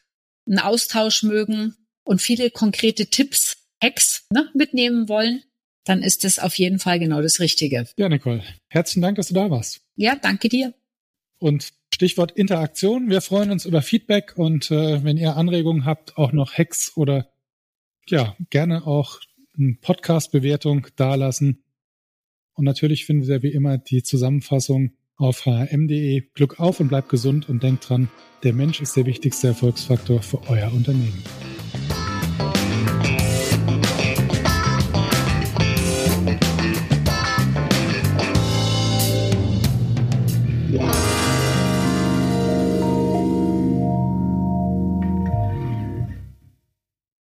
einen 0.47 0.59
Austausch 0.59 1.23
mögen 1.23 1.77
und 2.03 2.23
viele 2.23 2.51
konkrete 2.51 3.11
Tipps, 3.11 3.59
Hacks 3.83 4.27
ne, 4.33 4.49
mitnehmen 4.55 5.11
wollen, 5.11 5.43
dann 5.85 6.03
ist 6.03 6.25
das 6.25 6.39
auf 6.39 6.55
jeden 6.57 6.79
Fall 6.79 6.99
genau 6.99 7.21
das 7.21 7.41
Richtige. 7.41 7.87
Ja, 7.99 8.09
Nicole, 8.09 8.43
herzlichen 8.69 9.03
Dank, 9.03 9.17
dass 9.17 9.29
du 9.29 9.35
da 9.35 9.51
warst. 9.51 9.83
Ja, 9.97 10.17
danke 10.17 10.49
dir. 10.49 10.73
Und 11.39 11.73
Stichwort 11.93 12.33
Interaktion. 12.33 13.11
Wir 13.11 13.21
freuen 13.21 13.51
uns 13.51 13.67
über 13.67 13.83
Feedback 13.83 14.35
und 14.37 14.71
äh, 14.71 15.05
wenn 15.05 15.17
ihr 15.17 15.37
Anregungen 15.37 15.85
habt, 15.85 16.17
auch 16.17 16.33
noch 16.33 16.53
Hacks 16.53 16.97
oder 16.97 17.29
ja, 18.07 18.37
gerne 18.51 18.87
auch 18.87 19.21
eine 19.59 19.77
Podcast-Bewertung 19.81 20.87
dalassen. 20.97 21.65
Und 22.55 22.65
natürlich 22.65 23.07
findet 23.07 23.29
ihr 23.29 23.43
wie 23.43 23.53
immer 23.53 23.79
die 23.79 24.03
Zusammenfassung 24.03 24.93
auf 25.17 25.45
hm.de. 25.45 26.23
Glück 26.35 26.59
auf 26.59 26.81
und 26.81 26.89
bleibt 26.89 27.11
gesund 27.11 27.49
und 27.49 27.63
denkt 27.63 27.89
dran, 27.89 28.09
der 28.43 28.55
Mensch 28.55 28.81
ist 28.81 28.97
der 28.97 29.07
wichtigste 29.07 29.49
Erfolgsfaktor 29.49 30.23
für 30.23 30.41
euer 30.49 30.73
Unternehmen. 30.73 31.23